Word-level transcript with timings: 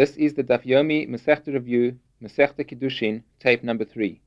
This 0.00 0.16
is 0.16 0.32
the 0.32 0.42
Daf 0.42 0.64
Yomi 0.64 1.06
Masechta 1.06 1.52
Review, 1.52 1.98
Masechta 2.22 2.64
Kiddushin, 2.64 3.22
tape 3.38 3.62
number 3.62 3.84
3. 3.84 4.18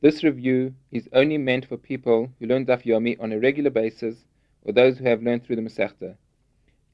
This 0.00 0.22
review 0.22 0.72
is 0.92 1.08
only 1.12 1.36
meant 1.36 1.64
for 1.66 1.76
people 1.76 2.32
who 2.38 2.46
learn 2.46 2.64
Daf 2.64 2.84
Yomi 2.84 3.20
on 3.20 3.32
a 3.32 3.40
regular 3.40 3.70
basis 3.70 4.24
or 4.62 4.72
those 4.72 4.98
who 4.98 5.06
have 5.06 5.24
learned 5.24 5.42
through 5.42 5.56
the 5.56 5.62
Masechta. 5.62 6.14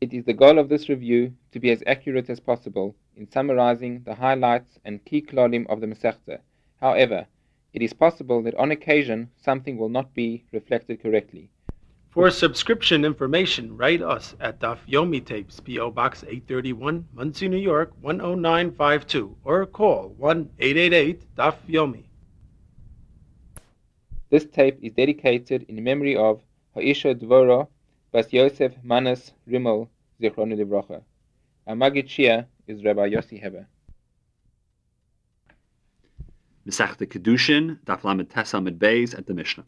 It 0.00 0.14
is 0.14 0.24
the 0.24 0.32
goal 0.32 0.58
of 0.58 0.70
this 0.70 0.88
review 0.88 1.34
to 1.52 1.60
be 1.60 1.70
as 1.70 1.82
accurate 1.86 2.30
as 2.30 2.40
possible 2.40 2.96
in 3.14 3.30
summarizing 3.30 4.02
the 4.04 4.14
highlights 4.14 4.78
and 4.82 5.04
key 5.04 5.20
klolim 5.20 5.66
of 5.66 5.82
the 5.82 5.86
Masechta. 5.86 6.38
However, 6.80 7.26
it 7.74 7.82
is 7.82 7.92
possible 7.92 8.42
that 8.44 8.54
on 8.54 8.70
occasion 8.70 9.30
something 9.36 9.76
will 9.76 9.90
not 9.90 10.14
be 10.14 10.46
reflected 10.52 11.02
correctly. 11.02 11.50
For 12.16 12.30
subscription 12.30 13.04
information, 13.04 13.76
write 13.76 14.00
us 14.00 14.34
at 14.40 14.58
Daf 14.58 14.78
Yomi 14.88 15.22
Tapes, 15.22 15.60
P.O. 15.60 15.90
Box 15.90 16.22
831, 16.22 17.06
Monsey, 17.12 17.46
New 17.46 17.58
York 17.58 17.92
10952, 18.00 19.36
or 19.44 19.66
call 19.66 20.14
1 20.16 20.48
888 20.58 21.36
Daf 21.36 21.56
Yomi. 21.68 22.04
This 24.30 24.46
tape 24.46 24.78
is 24.80 24.94
dedicated 24.94 25.66
in 25.68 25.84
memory 25.84 26.16
of 26.16 26.40
Ha'isha 26.74 27.14
Dvora 27.14 27.68
Bas 28.12 28.32
Yosef 28.32 28.72
Manas 28.82 29.32
Rimmel 29.46 29.90
Zichronu 30.18 30.56
Livrocha. 30.56 31.02
Our 31.66 31.74
Magid 31.74 32.06
Shia 32.06 32.46
is 32.66 32.82
Rabbi 32.82 33.10
Yossi 33.10 33.38
Heber. 33.42 33.66
Masechta 36.66 37.06
Kedushin, 37.06 37.78
Daf 37.84 38.04
Lamed 38.04 38.30
Tesa 38.30 38.56
Amid 38.56 38.78
Beis 38.78 39.12
at 39.12 39.26
the 39.26 39.34
Mishnah. 39.34 39.66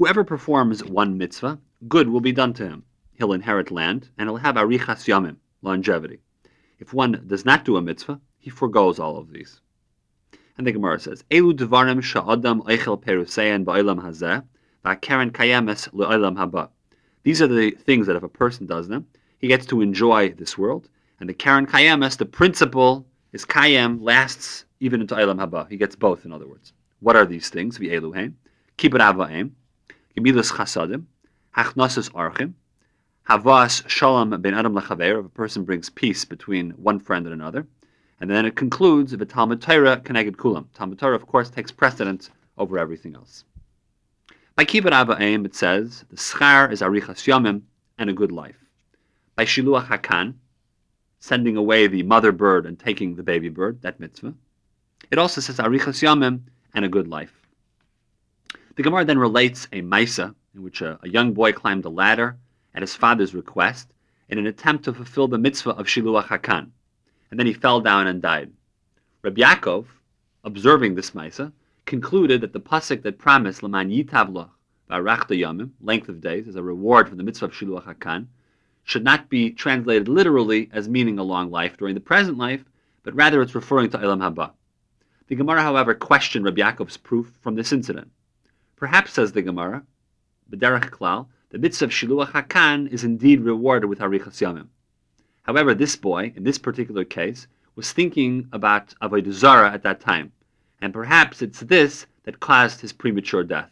Whoever 0.00 0.24
performs 0.24 0.82
one 0.82 1.18
mitzvah, 1.18 1.60
good 1.86 2.08
will 2.08 2.22
be 2.22 2.32
done 2.32 2.54
to 2.54 2.66
him. 2.66 2.84
He'll 3.12 3.34
inherit 3.34 3.70
land, 3.70 4.08
and 4.16 4.30
he'll 4.30 4.38
have 4.38 4.54
arichas 4.54 5.04
yamim, 5.06 5.36
longevity. 5.60 6.20
If 6.78 6.94
one 6.94 7.22
does 7.26 7.44
not 7.44 7.66
do 7.66 7.76
a 7.76 7.82
mitzvah, 7.82 8.18
he 8.38 8.48
foregoes 8.48 8.98
all 8.98 9.18
of 9.18 9.30
these. 9.30 9.60
And 10.56 10.66
the 10.66 10.72
Gemara 10.72 10.98
says, 11.00 11.22
Elu 11.30 11.52
devarim 11.52 12.02
sha'adam 12.02 12.62
eichel 12.62 12.98
perusein 12.98 13.62
ba'ilam 13.66 14.02
hazeh, 14.02 14.42
va'karen 14.86 15.32
kayemes 15.32 15.90
le'ilam 15.90 16.38
haba. 16.38 16.70
These 17.22 17.42
are 17.42 17.46
the 17.46 17.72
things 17.72 18.06
that 18.06 18.16
if 18.16 18.22
a 18.22 18.28
person 18.30 18.64
does 18.64 18.88
them, 18.88 19.06
he 19.36 19.48
gets 19.48 19.66
to 19.66 19.82
enjoy 19.82 20.30
this 20.30 20.56
world. 20.56 20.88
And 21.20 21.28
the 21.28 21.34
karen 21.34 21.66
kayemes, 21.66 22.16
the 22.16 22.24
principle, 22.24 23.06
is 23.34 23.44
kayem, 23.44 23.98
lasts 24.00 24.64
even 24.80 25.02
into 25.02 25.14
ilam 25.14 25.46
haba. 25.46 25.68
He 25.68 25.76
gets 25.76 25.94
both, 25.94 26.24
in 26.24 26.32
other 26.32 26.48
words. 26.48 26.72
What 27.00 27.16
are 27.16 27.26
these 27.26 27.50
things? 27.50 27.78
V'eluheim, 27.78 28.32
kibbut 28.78 29.00
ava'im, 29.00 29.50
Gemilas 30.16 30.52
Chasadim, 30.52 31.04
Hachnasus 31.56 32.10
Archim, 32.12 32.54
Havas 33.28 33.84
Shalom 33.86 34.40
ben 34.40 34.54
Adam 34.54 34.74
Lechaver, 34.74 35.20
if 35.20 35.26
a 35.26 35.28
person 35.28 35.64
brings 35.64 35.88
peace 35.88 36.24
between 36.24 36.70
one 36.72 36.98
friend 36.98 37.26
and 37.26 37.34
another. 37.34 37.66
And 38.20 38.28
then 38.28 38.44
it 38.44 38.56
concludes, 38.56 39.12
a 39.12 39.24
Talmud 39.24 39.62
Torah 39.62 39.98
Keneged 39.98 40.36
Kulam. 40.36 40.66
Talmud 40.74 40.98
Torah, 40.98 41.16
of 41.16 41.26
course, 41.26 41.48
takes 41.48 41.70
precedence 41.70 42.30
over 42.58 42.78
everything 42.78 43.14
else. 43.14 43.44
By 44.56 44.64
Kibbut 44.64 44.92
Ava'im, 44.92 45.46
it 45.46 45.54
says, 45.54 46.04
the 46.10 46.16
schar 46.16 46.70
is 46.70 46.82
Arichas 46.82 47.24
Yomim 47.26 47.62
and 47.96 48.10
a 48.10 48.12
good 48.12 48.32
life. 48.32 48.56
By 49.36 49.44
Shiluach 49.44 49.86
Hakan, 49.86 50.34
sending 51.20 51.56
away 51.56 51.86
the 51.86 52.02
mother 52.02 52.32
bird 52.32 52.66
and 52.66 52.78
taking 52.78 53.14
the 53.14 53.22
baby 53.22 53.48
bird, 53.48 53.80
that 53.82 54.00
mitzvah. 54.00 54.34
It 55.10 55.18
also 55.18 55.40
says 55.40 55.56
Arichas 55.58 56.02
Yomim 56.02 56.40
and 56.74 56.84
a 56.84 56.88
good 56.88 57.08
life. 57.08 57.39
The 58.80 58.84
Gemara 58.84 59.04
then 59.04 59.18
relates 59.18 59.68
a 59.72 59.82
Maisa 59.82 60.34
in 60.54 60.62
which 60.62 60.80
a, 60.80 60.98
a, 61.02 61.08
young 61.10 61.34
boy 61.34 61.52
climbed 61.52 61.84
a 61.84 61.90
ladder 61.90 62.38
at 62.74 62.80
his 62.80 62.94
father's 62.94 63.34
request 63.34 63.92
in 64.30 64.38
an 64.38 64.46
attempt 64.46 64.86
to 64.86 64.94
fulfill 64.94 65.28
the 65.28 65.36
mitzvah 65.36 65.72
of 65.72 65.84
Shiluach 65.84 66.28
Hakan, 66.28 66.70
and 67.30 67.38
then 67.38 67.46
he 67.46 67.52
fell 67.52 67.82
down 67.82 68.06
and 68.06 68.22
died. 68.22 68.50
Rabbi 69.20 69.42
Yaakov, 69.42 69.84
observing 70.44 70.94
this 70.94 71.10
Maisa, 71.10 71.52
concluded 71.84 72.40
that 72.40 72.54
the 72.54 72.58
pasuk 72.58 73.02
that 73.02 73.18
promised 73.18 73.62
Laman 73.62 73.90
Yitavla 73.90 74.48
Varachta 74.90 75.38
Yamim, 75.38 75.72
length 75.82 76.08
of 76.08 76.22
days, 76.22 76.48
as 76.48 76.56
a 76.56 76.62
reward 76.62 77.06
for 77.06 77.16
the 77.16 77.22
mitzvah 77.22 77.44
of 77.44 77.52
Shiluach 77.52 77.84
Hakan, 77.84 78.28
should 78.84 79.04
not 79.04 79.28
be 79.28 79.50
translated 79.50 80.08
literally 80.08 80.70
as 80.72 80.88
meaning 80.88 81.18
a 81.18 81.22
long 81.22 81.50
life 81.50 81.76
during 81.76 81.94
the 81.94 82.00
present 82.00 82.38
life, 82.38 82.64
but 83.02 83.14
rather 83.14 83.42
it's 83.42 83.54
referring 83.54 83.90
to 83.90 84.00
Elam 84.00 84.20
Haba. 84.20 84.52
The 85.28 85.34
Gemara, 85.34 85.60
however, 85.60 85.92
questioned 85.92 86.46
Rabbi 86.46 86.62
Yaakov's 86.62 86.96
proof 86.96 87.30
from 87.42 87.56
this 87.56 87.74
incident. 87.74 88.10
Perhaps, 88.80 89.12
says 89.12 89.32
the 89.32 89.42
Gemara, 89.42 89.84
B'derech 90.50 90.88
Klal, 90.88 91.26
the 91.50 91.58
mitzvah 91.58 91.84
of 91.84 91.90
Shiluach 91.90 92.32
Hakan 92.32 92.90
is 92.90 93.04
indeed 93.04 93.42
rewarded 93.42 93.90
with 93.90 93.98
Harichas 93.98 94.40
Yamim. 94.40 94.68
However, 95.42 95.74
this 95.74 95.96
boy, 95.96 96.32
in 96.34 96.44
this 96.44 96.56
particular 96.56 97.04
case, 97.04 97.46
was 97.76 97.92
thinking 97.92 98.48
about 98.52 98.94
Avodah 99.02 99.32
Zarah 99.32 99.70
at 99.70 99.82
that 99.82 100.00
time, 100.00 100.32
and 100.80 100.94
perhaps 100.94 101.42
it's 101.42 101.60
this 101.60 102.06
that 102.22 102.40
caused 102.40 102.80
his 102.80 102.94
premature 102.94 103.44
death. 103.44 103.70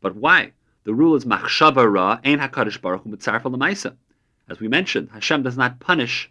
But 0.00 0.14
why? 0.14 0.52
The 0.84 0.94
rule 0.94 1.16
is 1.16 1.24
Machshava 1.24 1.92
Ra 1.92 2.20
Ein 2.24 2.38
HaKadosh 2.38 2.80
Baruch 2.80 3.02
Hu 3.02 3.10
Mitzarfa. 3.10 3.96
As 4.48 4.60
we 4.60 4.68
mentioned, 4.68 5.08
Hashem 5.12 5.42
does 5.42 5.56
not 5.56 5.80
punish 5.80 6.30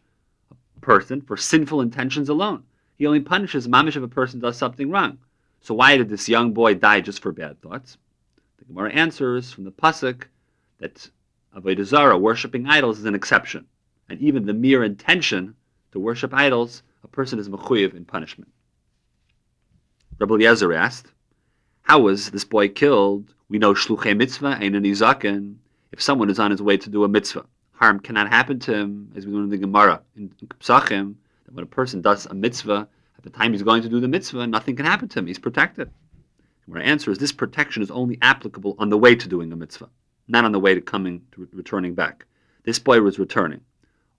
a 0.51 0.79
person 0.79 1.19
for 1.19 1.35
sinful 1.35 1.81
intentions 1.81 2.29
alone. 2.29 2.63
He 2.95 3.05
only 3.05 3.19
punishes 3.19 3.67
mamish 3.67 3.97
if 3.97 4.03
a 4.03 4.07
person 4.07 4.39
does 4.39 4.55
something 4.55 4.89
wrong. 4.89 5.17
So 5.63 5.73
why 5.73 5.95
did 5.95 6.09
this 6.09 6.27
young 6.27 6.51
boy 6.51 6.75
die 6.75 6.99
just 6.99 7.21
for 7.21 7.31
bad 7.31 7.61
thoughts? 7.61 7.97
The 8.59 8.65
Gemara 8.65 8.91
answers 8.91 9.49
from 9.53 9.63
the 9.63 9.71
pasuk 9.71 10.25
that 10.79 11.09
avodah 11.55 11.85
zarah, 11.85 12.17
worshiping 12.17 12.67
idols, 12.67 12.99
is 12.99 13.05
an 13.05 13.15
exception, 13.15 13.65
and 14.09 14.19
even 14.19 14.45
the 14.45 14.53
mere 14.53 14.83
intention 14.83 15.55
to 15.93 15.99
worship 15.99 16.33
idols, 16.33 16.83
a 17.01 17.07
person 17.07 17.39
is 17.39 17.47
mechuyev 17.47 17.95
in 17.95 18.03
punishment. 18.03 18.51
Rabbi 20.19 20.33
Eliezer 20.33 20.73
asked, 20.73 21.13
"How 21.83 21.99
was 21.99 22.31
this 22.31 22.43
boy 22.43 22.67
killed? 22.67 23.33
We 23.47 23.57
know 23.57 23.73
shluchei 23.73 24.17
mitzvah 24.17 24.57
ain't 24.59 24.75
an. 24.75 25.59
If 25.93 26.01
someone 26.01 26.29
is 26.29 26.39
on 26.39 26.51
his 26.51 26.61
way 26.61 26.75
to 26.75 26.89
do 26.89 27.05
a 27.05 27.07
mitzvah, 27.07 27.45
harm 27.71 28.01
cannot 28.01 28.27
happen 28.27 28.59
to 28.59 28.73
him, 28.73 29.11
as 29.15 29.25
we 29.25 29.31
learn 29.31 29.45
in 29.45 29.49
the 29.49 29.57
Gemara 29.57 30.01
in 30.17 30.29
Psachim, 30.59 31.15
that 31.45 31.53
when 31.53 31.63
a 31.63 31.67
person 31.67 32.01
does 32.01 32.25
a 32.25 32.33
mitzvah, 32.33 32.89
at 33.23 33.31
the 33.31 33.37
time 33.37 33.53
he's 33.53 33.63
going 33.63 33.81
to 33.81 33.89
do 33.89 34.01
the 34.01 34.07
mitzvah, 34.07 34.45
nothing 34.47 34.75
can 34.75 34.85
happen 34.85 35.07
to 35.07 35.19
him. 35.19 35.27
He's 35.27 35.39
protected. 35.39 35.89
My 36.67 36.81
answer 36.81 37.09
is 37.09 37.17
this 37.17 37.31
protection 37.31 37.81
is 37.81 37.89
only 37.89 38.17
applicable 38.21 38.75
on 38.79 38.89
the 38.89 38.97
way 38.97 39.15
to 39.15 39.29
doing 39.29 39.53
a 39.53 39.55
mitzvah, 39.55 39.89
not 40.27 40.43
on 40.43 40.51
the 40.51 40.59
way 40.59 40.75
to 40.75 40.81
coming 40.81 41.21
to 41.31 41.47
returning 41.53 41.95
back. 41.95 42.25
This 42.63 42.79
boy 42.79 42.99
was 42.99 43.19
returning. 43.19 43.61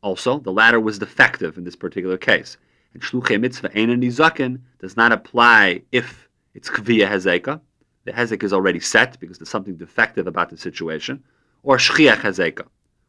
Also, 0.02 0.38
the 0.38 0.52
ladder 0.52 0.80
was 0.80 0.98
defective 0.98 1.58
in 1.58 1.64
this 1.64 1.76
particular 1.76 2.16
case. 2.16 2.56
And 2.94 3.02
shluchei 3.02 3.38
mitzvah 3.38 3.76
ein 3.76 3.88
nizakin 4.00 4.60
does 4.78 4.96
not 4.96 5.12
apply 5.12 5.82
if 5.92 6.26
it's 6.54 6.70
kviya 6.70 7.06
hezeka. 7.06 7.60
The 8.04 8.12
hezek 8.12 8.42
is 8.42 8.54
already 8.54 8.80
set 8.80 9.20
because 9.20 9.38
there's 9.38 9.50
something 9.50 9.76
defective 9.76 10.26
about 10.26 10.48
the 10.48 10.56
situation, 10.56 11.22
or 11.62 11.76
shchiach 11.76 12.20
hezeka, 12.20 12.66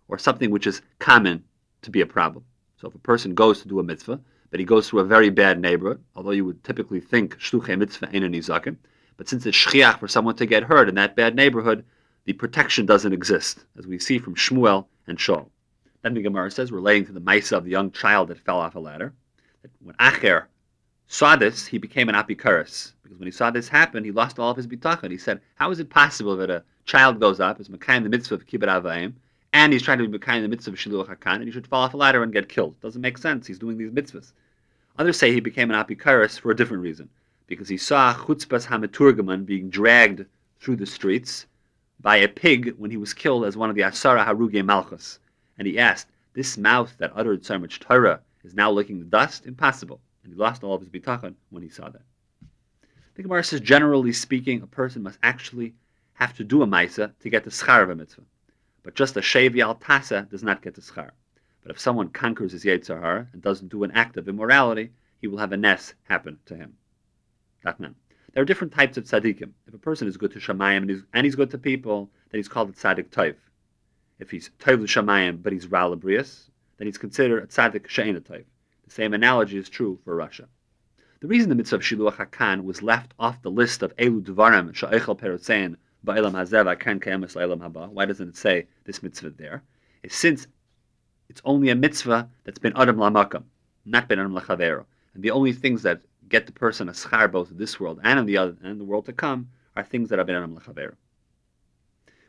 or 0.10 0.18
something 0.18 0.52
which 0.52 0.68
is 0.68 0.82
common 1.00 1.44
to 1.84 1.92
be 1.92 2.02
a 2.02 2.06
problem. 2.06 2.44
So 2.78 2.90
if 2.90 2.96
a 2.96 3.00
person 3.00 3.34
goes 3.34 3.62
to 3.62 3.68
do 3.68 3.80
a 3.80 3.84
mitzvah, 3.84 4.20
but 4.52 4.60
he 4.60 4.66
goes 4.66 4.90
through 4.90 5.02
a 5.02 5.06
very 5.06 5.30
bad 5.30 5.60
neighborhood, 5.60 6.04
although 6.16 6.32
you 6.32 6.46
would 6.46 6.64
typically 6.64 7.00
think 7.00 7.38
shluchei 7.40 7.78
mitzvah 7.78 8.08
nizakin, 8.08 8.78
but 9.18 9.30
since 9.30 9.46
it's 9.46 9.58
shchiach 9.58 10.00
for 10.00 10.08
someone 10.08 10.36
to 10.36 10.46
get 10.46 10.64
hurt 10.64 10.90
in 10.90 10.96
that 10.96 11.16
bad 11.16 11.36
neighborhood, 11.36 11.86
the 12.26 12.34
protection 12.34 12.86
doesn't 12.86 13.14
exist, 13.14 13.66
as 13.78 13.88
we 13.88 14.00
see 14.00 14.18
from 14.18 14.36
Shmuel 14.36 14.88
and 15.08 15.18
Shaul. 15.18 15.48
Then 16.02 16.14
the 16.14 16.22
Gemara 16.22 16.52
says, 16.52 16.72
relating 16.72 17.06
to 17.08 17.14
the 17.14 17.22
Maisa 17.22 17.54
of 17.58 17.64
the 17.64 17.72
young 17.72 17.92
child 17.92 18.28
that 18.30 18.40
fell 18.40 18.60
off 18.60 18.76
a 18.76 18.80
ladder, 18.80 19.14
that 19.62 19.72
when 19.82 19.96
Acher 19.96 20.46
saw 21.08 21.36
this, 21.36 21.68
he 21.68 21.78
became 21.78 22.10
an 22.10 22.16
apikaris. 22.16 22.94
Because 23.04 23.20
when 23.20 23.28
he 23.28 23.32
saw 23.32 23.52
this 23.52 23.68
happen, 23.68 24.04
he 24.04 24.12
lost 24.12 24.40
all 24.40 24.50
of 24.50 24.58
his 24.58 24.68
bitachon. 24.68 25.12
He 25.12 25.18
said, 25.18 25.42
how 25.56 25.72
is 25.72 25.80
it 25.80 25.90
possible 25.90 26.36
that 26.38 26.50
a 26.50 26.64
child 26.86 27.20
goes 27.20 27.40
up, 27.40 27.60
is 27.60 27.70
Mekayim 27.70 28.04
the 28.04 28.10
mitzvah 28.10 28.36
of 28.36 28.48
Kibbut 28.48 28.68
and 29.56 29.72
he's 29.72 29.82
trying 29.82 30.00
to 30.00 30.06
be 30.06 30.18
in 30.36 30.42
the 30.42 30.50
mitzvah 30.50 30.72
of 30.72 30.78
Shiluach 30.78 31.08
HaKan, 31.08 31.36
and 31.36 31.46
he 31.46 31.52
should 31.52 31.66
fall 31.66 31.84
off 31.84 31.94
a 31.94 31.98
ladder 31.98 32.22
and 32.22 32.34
get 32.34 32.50
killed? 32.50 32.78
Doesn't 32.82 33.02
make 33.02 33.18
sense. 33.18 33.48
He's 33.48 33.58
doing 33.58 33.78
these 33.78 33.90
mitzvahs. 33.90 34.34
Others 35.00 35.18
say 35.18 35.32
he 35.32 35.40
became 35.40 35.72
an 35.72 35.82
apikaris 35.82 36.38
for 36.38 36.52
a 36.52 36.56
different 36.56 36.84
reason, 36.84 37.08
because 37.48 37.70
he 37.70 37.78
saw 37.78 38.14
Chutzpas 38.14 38.66
Hamaturgaman 38.66 39.46
being 39.46 39.70
dragged 39.70 40.26
through 40.60 40.76
the 40.76 40.86
streets 40.86 41.46
by 42.02 42.18
a 42.18 42.28
pig 42.28 42.76
when 42.78 42.92
he 42.92 42.98
was 42.98 43.14
killed 43.14 43.46
as 43.46 43.56
one 43.56 43.70
of 43.70 43.78
the 43.78 43.84
Asara 43.84 44.26
Haruge 44.26 44.62
Malchus. 44.66 45.20
And 45.58 45.66
he 45.66 45.80
asked, 45.80 46.08
This 46.34 46.58
mouth 46.58 46.94
that 46.98 47.14
uttered 47.16 47.46
so 47.46 47.58
much 47.58 47.80
Torah 47.80 48.20
is 48.44 48.56
now 48.56 48.70
licking 48.72 49.00
the 49.00 49.06
dust? 49.06 49.46
Impossible. 49.46 50.02
And 50.26 50.34
he 50.34 50.38
lost 50.38 50.66
all 50.66 50.76
of 50.76 50.82
his 50.82 50.90
bitachon 50.90 51.36
when 51.50 51.64
he 51.64 51.70
saw 51.70 51.88
that. 51.88 52.02
The 53.14 53.24
Gemara 53.24 53.46
says, 53.46 53.62
generally 53.62 54.12
speaking, 54.12 54.62
a 54.62 54.68
person 54.68 55.02
must 55.02 55.18
actually 55.24 55.76
have 56.16 56.36
to 56.36 56.44
do 56.44 56.62
a 56.62 56.68
maisa 56.68 57.14
to 57.22 57.30
get 57.30 57.46
the 57.46 57.52
schar 57.52 57.82
of 57.82 57.90
a 57.90 57.96
mitzvah. 57.96 58.24
But 58.86 58.94
just 58.94 59.18
a 59.18 59.20
shevi 59.20 59.64
al 59.64 59.76
tasa 59.76 60.30
does 60.30 60.44
not 60.44 60.62
get 60.62 60.76
the 60.76 60.82
schar. 60.82 61.10
But 61.64 61.72
if 61.72 61.80
someone 61.80 62.10
conquers 62.10 62.52
his 62.52 62.64
Yetzer 62.64 63.34
and 63.34 63.42
doesn't 63.42 63.70
do 63.70 63.84
an 63.84 63.90
act 63.90 64.16
of 64.16 64.30
immorality, 64.30 64.92
he 65.20 65.28
will 65.28 65.40
have 65.40 65.52
a 65.52 65.58
nes 65.58 65.96
happen 66.04 66.38
to 66.46 66.56
him. 66.56 66.78
There 67.64 68.44
are 68.44 68.46
different 68.46 68.74
types 68.74 68.96
of 68.98 69.06
tzaddikim. 69.06 69.50
If 69.66 69.74
a 69.74 69.80
person 69.80 70.08
is 70.08 70.18
good 70.18 70.34
to 70.34 70.40
Shamayim 70.40 70.78
and 70.78 70.90
he's, 70.92 71.02
and 71.14 71.26
he's 71.26 71.34
good 71.34 71.50
to 71.50 71.58
people, 71.58 72.12
then 72.30 72.38
he's 72.38 72.48
called 72.48 72.70
a 72.70 72.74
tzaddik 72.74 73.10
toiv. 73.10 73.36
If 74.20 74.30
he's 74.30 74.52
toiv 74.60 74.86
to 74.88 75.02
Shamayim 75.02 75.42
but 75.42 75.52
he's 75.52 75.66
ralabrius, 75.66 76.52
then 76.78 76.86
he's 76.86 77.00
considered 77.00 77.44
a 77.44 77.48
tzaddik 77.48 77.88
she'ena 77.88 78.22
toiv. 78.22 78.46
The 78.84 78.92
same 78.92 79.16
analogy 79.16 79.58
is 79.58 79.68
true 79.68 79.98
for 80.06 80.16
Russia. 80.16 80.48
The 81.22 81.28
reason 81.28 81.50
the 81.50 81.56
mitzvah 81.56 81.78
of 81.78 81.82
Shiluach 81.82 82.18
HaKan 82.18 82.66
was 82.66 82.84
left 82.84 83.16
off 83.18 83.42
the 83.42 83.50
list 83.50 83.82
of 83.82 83.96
Elu 83.96 84.22
Dvarim 84.22 84.74
Sha'echel 84.74 85.18
Perotzein 85.18 85.78
Why 86.06 88.06
doesn't 88.06 88.30
it 88.30 88.38
say 88.38 88.68
this 88.84 89.04
mitzvah 89.04 89.32
there? 89.32 89.64
Is 90.04 90.14
since 90.14 90.48
it's 91.30 91.42
only 91.44 91.70
a 91.70 91.76
mitzvah 91.76 92.30
that's 92.44 92.60
been 92.60 92.74
Adam 92.76 92.98
Lamakam, 92.98 93.44
not 93.86 94.08
been 94.08 94.20
Adam 94.20 94.34
Lachavero. 94.34 94.86
And 95.14 95.24
the 95.24 95.32
only 95.32 95.54
things 95.54 95.82
that 95.84 96.02
get 96.30 96.46
the 96.46 96.52
person 96.52 96.90
a 96.90 96.92
schar 96.92 97.32
both 97.32 97.52
in 97.52 97.58
this 97.58 97.80
world 97.80 98.00
and 98.04 98.20
in 98.20 98.26
the 98.26 98.38
other 98.38 98.56
and 98.62 98.72
in 98.72 98.78
the 98.78 98.84
world 98.84 99.06
to 99.06 99.14
come 99.14 99.50
are 99.76 99.84
things 99.84 100.10
that 100.10 100.20
have 100.20 100.28
been 100.28 100.36
Adam 100.36 100.56
Lachavero. 100.56 100.94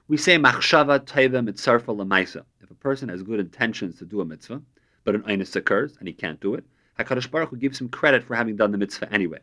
We 0.09 0.17
say 0.17 0.39
machshava 0.39 1.01
taiva 1.01 1.47
mitzarfa 1.47 1.95
lamaisa. 1.95 2.45
If 2.63 2.71
a 2.71 2.75
person 2.75 3.09
has 3.09 3.23
good 3.23 3.41
intentions 3.41 3.99
to 3.99 4.05
do 4.05 4.21
a 4.21 4.25
mitzvah, 4.25 4.63
but 5.05 5.15
an 5.15 5.23
einus 5.23 5.55
occurs 5.57 5.97
and 5.99 6.09
he 6.09 6.15
can't 6.15 6.41
do 6.41 6.55
it, 6.55 6.65
Hakadosh 6.99 7.31
Baruch 7.31 7.51
Hu 7.51 7.57
gives 7.57 7.81
him 7.81 7.89
credit 7.89 8.25
for 8.25 8.35
having 8.35 8.57
done 8.57 8.73
the 8.73 8.79
mitzvah 8.79 9.13
anyway. 9.13 9.41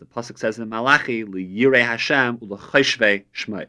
As 0.00 0.06
the 0.06 0.14
pasuk 0.14 0.38
says 0.38 0.60
in 0.60 0.68
Malachi, 0.68 1.24
liyirei 1.24 1.84
Hashem 1.84 2.38
ulachayshvei 2.38 3.24
shmei. 3.34 3.66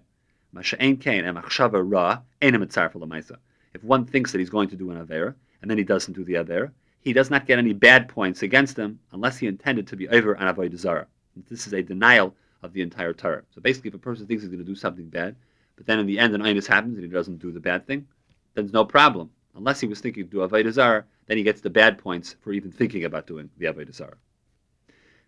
Masha'en 0.54 1.02
kain 1.02 1.26
and 1.26 1.36
machshava 1.36 1.82
ra 1.84 2.22
mitzarfa 2.40 2.94
lamaisa. 2.94 3.38
If 3.74 3.84
one 3.84 4.06
thinks 4.06 4.32
that 4.32 4.38
he's 4.38 4.52
going 4.52 4.70
to 4.70 4.76
do 4.76 4.92
an 4.92 5.04
avera 5.04 5.34
and 5.64 5.72
then 5.72 5.80
he 5.80 5.84
doesn't 5.84 6.14
do 6.14 6.24
the 6.24 6.34
avera, 6.34 6.70
he 7.02 7.14
does 7.14 7.32
not 7.32 7.48
get 7.48 7.58
any 7.58 7.74
bad 7.74 8.08
points 8.10 8.44
against 8.44 8.78
him 8.78 9.00
unless 9.12 9.40
he 9.40 9.48
intended 9.48 9.88
to 9.88 9.96
be 9.96 10.08
over 10.10 10.34
an 10.34 10.54
avodah. 10.54 11.08
This 11.50 11.66
is 11.66 11.74
a 11.74 11.82
denial 11.82 12.36
of 12.62 12.74
the 12.74 12.84
entire 12.84 13.14
Torah. 13.14 13.42
So 13.50 13.60
basically, 13.60 13.88
if 13.88 13.96
a 13.96 13.98
person 13.98 14.28
thinks 14.28 14.44
he's 14.44 14.52
going 14.52 14.64
to 14.64 14.66
do 14.66 14.76
something 14.76 15.10
bad, 15.10 15.36
but 15.78 15.88
then 15.88 15.98
in 15.98 16.06
the 16.06 16.20
end 16.20 16.36
an 16.36 16.42
einus 16.42 16.68
happens 16.68 16.94
and 16.96 17.04
he 17.04 17.12
doesn't 17.12 17.40
do 17.40 17.52
the 17.52 17.60
bad 17.60 17.88
thing, 17.88 18.06
then 18.54 18.66
there's 18.66 18.74
no 18.74 18.86
problem. 18.86 19.32
Unless 19.56 19.80
he 19.80 19.88
was 19.88 20.00
thinking 20.00 20.26
to 20.26 20.30
do 20.30 20.48
avodah 20.48 21.06
then 21.26 21.38
he 21.38 21.44
gets 21.44 21.62
the 21.62 21.72
bad 21.72 21.98
points 21.98 22.36
for 22.42 22.54
even 22.54 22.72
thinking 22.72 23.06
about 23.06 23.26
doing 23.26 23.50
the 23.58 23.66
avodah. 23.66 24.14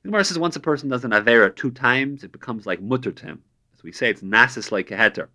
The 0.04 0.08
Gemara 0.08 0.24
says 0.24 0.40
once 0.40 0.56
a 0.56 0.60
person 0.60 0.90
does 0.90 1.06
an 1.06 1.12
avera 1.12 1.56
two 1.56 1.70
times, 1.70 2.24
it 2.24 2.32
becomes 2.32 2.66
like 2.66 2.82
mutter 2.82 3.12
to 3.12 3.26
him. 3.26 3.44
As 3.76 3.84
we 3.84 3.92
say, 3.92 4.10
it's 4.10 4.24
nasis 4.24 4.72
like 4.72 4.90
a 4.90 4.96
heter. 4.96 5.28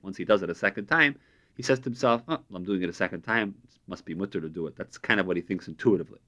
Once 0.00 0.16
he 0.16 0.24
does 0.24 0.42
it 0.42 0.48
a 0.48 0.54
second 0.54 0.86
time, 0.86 1.16
he 1.54 1.62
says 1.62 1.80
to 1.80 1.84
himself, 1.84 2.22
oh, 2.26 2.32
well, 2.32 2.42
I'm 2.54 2.64
doing 2.64 2.82
it 2.82 2.88
a 2.88 2.94
second 2.94 3.22
time. 3.22 3.54
It 3.64 3.78
must 3.86 4.06
be 4.06 4.14
mutter 4.14 4.40
to 4.40 4.48
do 4.48 4.66
it. 4.68 4.76
That's 4.76 4.96
kind 4.96 5.20
of 5.20 5.26
what 5.26 5.36
he 5.36 5.42
thinks 5.42 5.68
intuitively. 5.68 6.18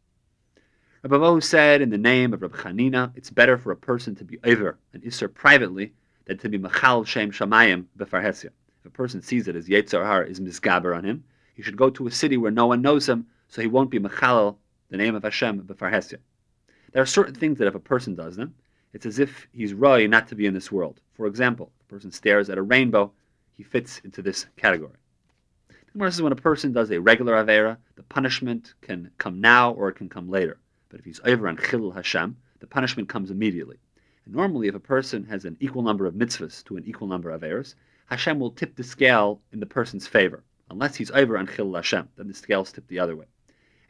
Rabbi 1.03 1.17
Abahu 1.17 1.43
said 1.43 1.81
in 1.81 1.89
the 1.89 1.97
name 1.97 2.35
of 2.35 2.43
Rabbi 2.43 2.59
Chanina, 2.59 3.11
it's 3.17 3.31
better 3.31 3.57
for 3.57 3.73
a 3.73 3.77
person 3.77 4.15
to 4.17 4.25
be 4.25 4.39
over 4.45 4.77
and 4.93 5.03
isser 5.03 5.33
privately 5.33 5.95
than 6.27 6.37
to 6.39 6.51
be 6.51 6.59
machal 6.59 7.05
shem 7.05 7.33
shamayim 7.33 7.87
befarhesia. 7.97 8.51
If 8.81 8.87
a 8.87 8.91
person 8.91 9.23
sees 9.23 9.47
that 9.47 9.55
his 9.55 9.67
yetzer 9.67 10.05
har 10.05 10.25
is 10.25 10.41
misgaber 10.41 10.95
on 10.95 11.05
him, 11.05 11.25
he 11.55 11.63
should 11.63 11.79
go 11.79 11.89
to 11.89 12.07
a 12.07 12.11
city 12.11 12.37
where 12.37 12.51
no 12.51 12.67
one 12.67 12.83
knows 12.83 13.09
him, 13.09 13.29
so 13.49 13.63
he 13.63 13.67
won't 13.67 13.91
be 13.91 13.99
machal 13.99 14.59
the 14.91 14.99
name 14.99 15.15
of 15.15 15.23
Hashem 15.23 15.63
befarhesia. 15.63 16.19
There 16.93 17.03
are 17.03 17.07
certain 17.07 17.35
things 17.35 17.59
that 17.59 17.69
if 17.69 17.75
a 17.75 17.81
person 17.81 18.15
does 18.15 18.37
them, 18.37 18.55
it's 18.93 19.05
as 19.05 19.19
if 19.19 19.47
he's 19.53 19.75
roy 19.75 20.07
not 20.07 20.29
to 20.29 20.35
be 20.35 20.47
in 20.47 20.55
this 20.55 20.73
world. 20.73 21.01
For 21.13 21.27
example, 21.27 21.71
if 21.77 21.87
a 21.87 21.95
person 21.95 22.11
stares 22.11 22.49
at 22.49 22.59
a 22.59 22.63
rainbow, 22.63 23.13
he 23.53 23.63
fits 23.63 24.01
into 24.05 24.23
this 24.23 24.47
category. 24.57 24.97
Gemara 25.93 26.13
says 26.13 26.23
when 26.23 26.33
a 26.33 26.37
person 26.37 26.73
does 26.73 26.91
a 26.91 27.01
regular 27.01 27.35
Avera, 27.35 27.77
the 27.97 28.03
punishment 28.05 28.75
can 28.81 29.11
come 29.19 29.41
now 29.41 29.73
or 29.73 29.89
it 29.89 29.97
can 29.97 30.09
come 30.09 30.31
later. 30.31 30.59
But 30.89 31.01
if 31.01 31.05
he's 31.05 31.21
over 31.25 31.49
on 31.49 31.57
Chilul 31.57 31.95
Hashem, 31.95 32.37
the 32.61 32.67
punishment 32.67 33.09
comes 33.09 33.31
immediately. 33.31 33.79
And 34.25 34.35
normally, 34.35 34.69
if 34.69 34.75
a 34.75 34.81
person 34.81 35.25
has 35.25 35.45
an 35.45 35.57
equal 35.61 35.83
number 35.83 36.07
of 36.07 36.15
mitzvahs 36.15 36.65
to 36.65 36.77
an 36.77 36.85
equal 36.87 37.09
number 37.09 37.31
of 37.31 37.43
Averas, 37.43 37.75
Hashem 38.07 38.39
will 38.39 38.53
tip 38.53 38.77
the 38.77 38.83
scale 38.83 39.43
in 39.53 39.61
the 39.61 39.67
person's 39.67 40.07
favor. 40.07 40.45
Unless 40.71 40.97
he's 40.97 41.11
over 41.11 41.37
on 41.37 41.47
Chilul 41.47 41.77
Hashem, 41.77 42.09
then 42.17 42.29
the 42.29 42.35
scale's 42.35 42.73
tip 42.73 42.87
the 42.89 42.99
other 42.99 43.17
way. 43.17 43.27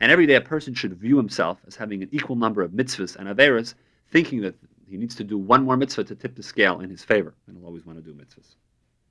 And 0.00 0.12
every 0.12 0.26
day 0.26 0.36
a 0.36 0.40
person 0.40 0.74
should 0.74 0.94
view 0.94 1.16
himself 1.16 1.58
as 1.66 1.76
having 1.76 2.02
an 2.02 2.08
equal 2.12 2.36
number 2.36 2.62
of 2.62 2.70
mitzvahs 2.70 3.16
and 3.16 3.28
Averas, 3.28 3.74
thinking 4.10 4.40
that 4.42 4.54
he 4.88 4.96
needs 4.96 5.14
to 5.16 5.24
do 5.24 5.36
one 5.36 5.64
more 5.64 5.76
mitzvah 5.76 6.04
to 6.04 6.14
tip 6.14 6.36
the 6.36 6.42
scale 6.42 6.80
in 6.80 6.88
his 6.88 7.02
favor. 7.04 7.34
And 7.46 7.56
he'll 7.56 7.66
always 7.66 7.84
want 7.84 7.98
to 7.98 8.04
do 8.04 8.16
mitzvahs. 8.16 8.54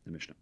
The 0.05 0.11
Mishnah. 0.11 0.35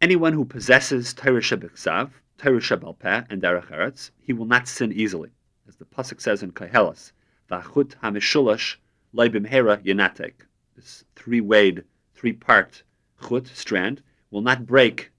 Anyone 0.00 0.32
who 0.32 0.46
possesses 0.46 1.12
Torah 1.12 1.42
Shebeksav, 1.42 2.10
Torah 2.38 2.60
Shebalpeh, 2.60 3.26
and 3.28 3.42
Derech 3.42 3.70
Eretz, 3.70 4.10
he 4.22 4.32
will 4.32 4.46
not 4.46 4.66
sin 4.66 4.92
easily. 4.92 5.30
As 5.68 5.76
the 5.76 5.84
Pasuk 5.84 6.20
says 6.20 6.42
in 6.42 6.52
Koheles, 6.52 7.12
V'achut 7.50 7.96
hamishulash 8.02 8.76
leibimhera 9.14 9.84
yenatek. 9.84 10.32
This 10.74 11.04
three-wayed, 11.16 11.84
three-part 12.14 12.82
chut, 13.28 13.46
strand, 13.48 14.02
will 14.30 14.40
not 14.40 14.66
break 14.66 15.12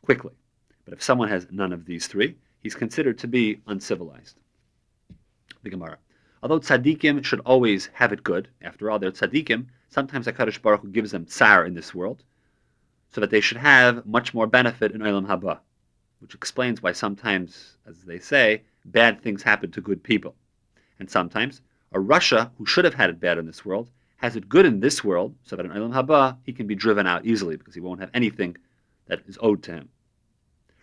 quickly. 0.00 0.32
But 0.86 0.94
if 0.94 1.02
someone 1.02 1.28
has 1.28 1.46
none 1.50 1.72
of 1.72 1.84
these 1.84 2.06
three, 2.06 2.36
he's 2.64 2.74
considered 2.74 3.18
to 3.18 3.28
be 3.28 3.60
uncivilized. 3.68 4.36
The 5.62 5.70
Gemara. 5.70 5.98
Although 6.42 6.60
tzaddikim 6.60 7.22
should 7.24 7.40
always 7.40 7.86
have 7.92 8.12
it 8.12 8.24
good, 8.24 8.48
after 8.62 8.90
all, 8.90 8.98
they're 8.98 9.12
tzaddikim, 9.12 9.66
sometimes 9.90 10.26
HaKadosh 10.26 10.60
Baruch 10.60 10.80
Hu 10.80 10.88
gives 10.88 11.12
them 11.12 11.26
tsar 11.26 11.64
in 11.64 11.74
this 11.74 11.94
world, 11.94 12.24
so 13.10 13.20
that 13.20 13.30
they 13.30 13.40
should 13.40 13.58
have 13.58 14.04
much 14.06 14.34
more 14.34 14.46
benefit 14.46 14.92
in 14.92 15.02
Olam 15.02 15.26
Haba, 15.26 15.60
which 16.18 16.34
explains 16.34 16.82
why 16.82 16.92
sometimes, 16.92 17.76
as 17.86 18.02
they 18.02 18.18
say, 18.18 18.62
bad 18.86 19.22
things 19.22 19.42
happen 19.42 19.70
to 19.70 19.80
good 19.80 20.02
people. 20.02 20.34
And 20.98 21.08
sometimes 21.08 21.60
a 21.92 22.00
Russia 22.00 22.50
who 22.58 22.66
should 22.66 22.84
have 22.84 22.94
had 22.94 23.10
it 23.10 23.20
bad 23.20 23.38
in 23.38 23.46
this 23.46 23.64
world 23.64 23.90
has 24.16 24.36
it 24.36 24.48
good 24.48 24.64
in 24.64 24.80
this 24.80 25.04
world, 25.04 25.34
so 25.44 25.54
that 25.54 25.66
in 25.66 25.72
Olam 25.72 25.92
Haba 25.92 26.38
he 26.44 26.52
can 26.52 26.66
be 26.66 26.74
driven 26.74 27.06
out 27.06 27.26
easily 27.26 27.56
because 27.56 27.74
he 27.74 27.80
won't 27.80 28.00
have 28.00 28.10
anything 28.14 28.56
that 29.06 29.20
is 29.28 29.38
owed 29.42 29.62
to 29.64 29.72
him. 29.72 29.90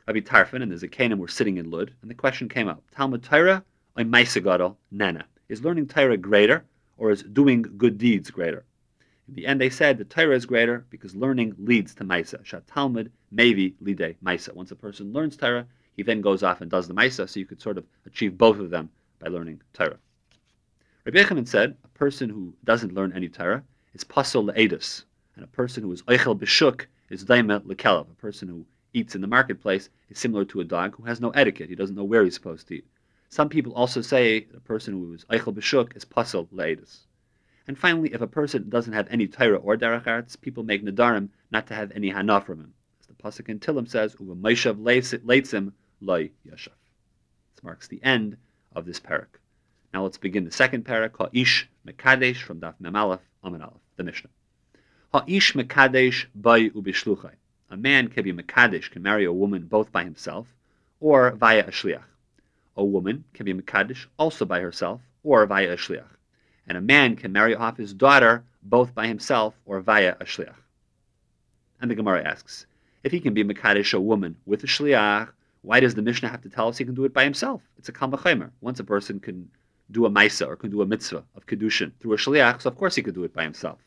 Rabbi 0.07 0.19
Tarfon 0.19 0.63
and 0.63 0.71
the 0.71 0.88
Zakanim 0.88 1.18
were 1.18 1.27
sitting 1.27 1.57
in 1.57 1.69
Lud, 1.69 1.94
and 2.01 2.09
the 2.09 2.15
question 2.15 2.50
came 2.50 2.68
up: 2.68 2.83
Talmud 2.92 3.24
Torah 3.24 3.63
or 3.95 4.03
Maisagadol 4.03 4.75
Nana? 4.92 5.25
Is 5.50 5.63
learning 5.63 5.88
Torah 5.88 6.18
greater, 6.18 6.65
or 6.98 7.12
is 7.12 7.24
doing 7.24 7.62
good 7.77 7.98
deeds 7.98 8.31
greater? 8.31 8.65
In 9.27 9.36
the 9.36 9.45
end, 9.45 9.62
they 9.62 9.69
said 9.69 9.98
the 9.98 10.06
Torah 10.06 10.36
is 10.36 10.45
greater 10.45 10.86
because 10.89 11.15
learning 11.15 11.56
leads 11.57 11.94
to 11.95 12.03
Maisa. 12.03 12.44
Shat 12.44 12.68
Talmud, 12.68 13.12
maybe 13.31 13.75
lide 13.80 14.15
Maisa. 14.24 14.53
Once 14.53 14.71
a 14.71 14.75
person 14.75 15.13
learns 15.13 15.38
Torah, 15.38 15.68
he 15.95 16.04
then 16.04 16.21
goes 16.21 16.42
off 16.42 16.62
and 16.62 16.71
does 16.71 16.88
the 16.88 16.94
Maisa, 16.94 17.30
so 17.30 17.39
you 17.39 17.45
could 17.45 17.62
sort 17.62 17.77
of 17.77 17.86
achieve 18.06 18.38
both 18.38 18.59
of 18.59 18.69
them 18.69 18.89
by 19.19 19.27
learning 19.27 19.62
Torah. 19.74 19.97
Rabbi 21.06 21.19
Yochanan 21.19 21.47
said 21.47 21.77
a 21.83 21.87
person 21.90 22.30
who 22.30 22.54
doesn't 22.64 22.94
learn 22.94 23.14
any 23.14 23.30
Torah 23.30 23.64
is 23.94 24.04
pasol 24.04 24.52
le'edus, 24.52 25.04
and 25.35 25.44
a 25.44 25.47
person 25.47 25.83
who 25.83 25.92
is 25.92 26.02
oichel 26.04 26.37
b'shuk 26.37 26.85
is 27.09 27.23
daima 27.26 27.59
lekelav. 27.61 28.09
A 28.09 28.16
person 28.16 28.47
who 28.47 28.66
eats 28.94 29.16
in 29.16 29.21
the 29.21 29.28
marketplace 29.28 29.90
is 30.10 30.19
similar 30.19 30.45
to 30.45 30.62
a 30.62 30.66
dog 30.66 30.95
who 30.95 31.04
has 31.04 31.21
no 31.21 31.30
etiquette. 31.31 31.69
He 31.69 31.76
doesn't 31.76 31.95
know 31.95 32.04
where 32.04 32.24
he's 32.24 32.36
supposed 32.36 32.68
to 32.68 32.76
eat. 32.76 32.88
Some 33.30 33.50
people 33.50 33.74
also 33.74 34.02
say 34.02 34.48
a 34.54 34.60
person 34.60 34.94
who 34.94 35.14
is 35.14 35.26
oichel 35.26 35.54
b'shuk 35.56 35.95
is 35.95 36.04
pasol 36.04 36.48
le'edus. 36.50 37.06
And 37.68 37.78
finally, 37.78 38.14
if 38.14 38.21
a 38.21 38.28
person 38.28 38.69
doesn't 38.69 38.94
have 38.94 39.07
any 39.10 39.28
Torah 39.28 39.57
or 39.57 39.78
Derech 39.78 40.04
Eretz, 40.06 40.40
people 40.40 40.64
make 40.64 40.83
Nadarim 40.83 41.30
not 41.52 41.68
to 41.68 41.76
have 41.76 41.92
any 41.92 42.10
Hana 42.10 42.42
from 42.42 42.60
him. 42.60 42.74
As 43.00 43.07
the 43.07 43.14
Pasuk 43.14 43.50
in 43.50 43.60
Tillim 43.60 43.88
says, 43.88 44.16
Uva 44.19 44.36
Meishav 44.36 44.76
Leitzim 44.76 45.71
Loi 46.02 46.31
Yashav. 46.45 46.74
This 47.56 47.64
marks 47.64 47.88
the 47.88 48.04
end 48.04 48.36
of 48.76 48.86
this 48.86 49.00
parak. 49.00 49.40
Now 49.94 50.04
let's 50.04 50.18
begin 50.18 50.44
the 50.44 50.52
second 50.52 50.86
parak, 50.86 51.16
Ha'ish 51.18 51.69
Mekadesh 51.88 52.42
from 52.42 52.60
Daf 52.60 52.74
Mem 52.80 52.95
Aleph, 52.95 53.21
Amen 53.44 53.62
Aleph, 53.62 53.81
the 53.95 54.04
Mishnah. 54.04 54.30
Ha'ish 55.14 55.54
Mekadesh 55.54 56.26
Bay 56.36 56.69
Ubishluchai. 56.71 57.36
A 57.71 57.78
man 57.78 58.09
can 58.09 58.23
be 58.23 58.33
Mekadesh, 58.33 58.92
can 58.92 59.01
marry 59.01 59.25
a 59.25 59.33
woman 59.33 59.63
both 59.63 59.92
by 59.92 60.04
himself 60.04 60.47
or 60.99 61.31
via 61.31 61.66
a 61.66 61.71
Shliach. 61.71 62.04
A 62.78 62.85
woman 62.85 63.23
can 63.33 63.45
be 63.45 63.54
Mekadesh 63.54 64.06
also 64.19 64.45
by 64.45 64.59
herself 64.59 65.01
or 65.23 65.44
via 65.47 65.73
a 65.73 65.78
Shliach 65.78 66.18
and 66.71 66.78
a 66.78 66.81
man 66.81 67.16
can 67.16 67.31
marry 67.31 67.56
off 67.56 67.75
his 67.75 67.94
daughter 67.94 68.44
both 68.63 68.94
by 68.94 69.07
himself 69.07 69.56
or 69.66 69.81
via 69.81 70.16
a 70.21 70.25
shliach. 70.25 70.56
And 71.81 71.90
the 71.90 71.95
Gemara 71.95 72.23
asks, 72.23 72.66
if 73.04 73.11
he 73.11 73.19
can 73.19 73.33
be 73.33 73.44
Mekadesh 73.44 73.94
a 73.94 73.99
woman 73.99 74.37
with 74.45 74.63
a 74.63 74.68
shliach, 74.68 75.30
why 75.63 75.80
does 75.80 75.95
the 75.95 76.01
Mishnah 76.01 76.30
have 76.30 76.44
to 76.44 76.49
tell 76.49 76.68
us 76.68 76.78
he 76.78 76.85
can 76.85 76.95
do 76.95 77.04
it 77.06 77.13
by 77.13 77.23
himself? 77.23 77.61
It's 77.78 77.90
a 77.90 77.92
kalmachemer. 77.92 78.51
Once 78.61 78.80
a 78.80 78.83
person 78.83 79.19
can 79.19 79.49
do 79.90 80.06
a 80.06 80.09
maisa 80.09 80.47
or 80.47 80.56
can 80.56 80.71
do 80.71 80.81
a 80.81 80.85
mitzvah 80.85 81.25
of 81.35 81.45
kedushin 81.45 81.92
through 81.99 82.13
a 82.13 82.18
shliach, 82.18 82.61
so 82.61 82.69
of 82.69 82.78
course 82.78 82.95
he 82.95 83.04
could 83.04 83.16
do 83.16 83.23
it 83.23 83.33
by 83.33 83.44
himself. 83.44 83.80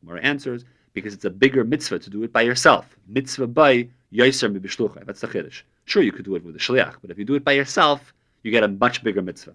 The 0.00 0.06
Gemara 0.06 0.22
answers, 0.22 0.64
because 0.96 1.12
it's 1.12 1.26
a 1.26 1.30
bigger 1.30 1.62
mitzvah 1.62 1.98
to 1.98 2.08
do 2.08 2.22
it 2.22 2.32
by 2.32 2.40
yourself. 2.40 2.96
Mitzvah 3.06 3.48
by 3.48 3.86
yoiser 4.10 4.50
mibishluchai. 4.50 5.04
That's 5.04 5.20
the 5.20 5.28
chiddush. 5.28 5.60
Sure, 5.84 6.02
you 6.02 6.10
could 6.10 6.24
do 6.24 6.34
it 6.36 6.42
with 6.42 6.56
a 6.56 6.58
shliach, 6.58 6.94
but 7.02 7.10
if 7.10 7.18
you 7.18 7.26
do 7.26 7.34
it 7.34 7.44
by 7.44 7.52
yourself, 7.52 8.14
you 8.42 8.50
get 8.50 8.64
a 8.64 8.68
much 8.68 9.04
bigger 9.04 9.20
mitzvah 9.20 9.54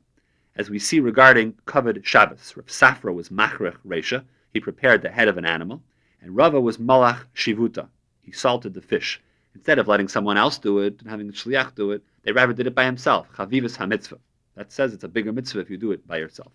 as 0.56 0.70
we 0.70 0.78
see 0.78 1.00
regarding 1.00 1.56
covered 1.66 2.06
Shabbos. 2.06 2.56
Rav 2.56 2.68
Safra 2.68 3.14
was 3.14 3.30
Machrech 3.30 3.78
Resha, 3.88 4.24
he 4.54 4.60
prepared 4.60 5.02
the 5.02 5.10
head 5.10 5.28
of 5.28 5.38
an 5.38 5.46
animal, 5.46 5.82
and 6.22 6.36
Rava 6.36 6.62
was 6.62 6.78
Malach 6.78 7.24
Shivuta, 7.36 7.88
he 8.22 8.32
salted 8.32 8.76
the 8.76 8.82
fish. 8.82 9.20
Instead 9.56 9.80
of 9.80 9.88
letting 9.88 10.08
someone 10.08 10.38
else 10.38 10.60
do 10.60 10.78
it 10.80 11.02
and 11.02 11.10
having 11.10 11.26
the 11.26 11.34
Shliach 11.34 11.74
do 11.74 11.92
it, 11.92 12.04
they 12.24 12.32
rather 12.32 12.54
did 12.54 12.68
it 12.68 12.76
by 12.76 12.86
himself, 12.86 13.28
Chavivas 13.36 13.78
HaMitzvah. 13.78 14.20
That 14.56 14.72
says 14.72 14.94
it's 14.94 15.04
a 15.04 15.08
bigger 15.08 15.34
mitzvah 15.34 15.62
if 15.62 15.70
you 15.72 15.78
do 15.78 15.92
it 15.92 16.08
by 16.08 16.18
yourself. 16.18 16.52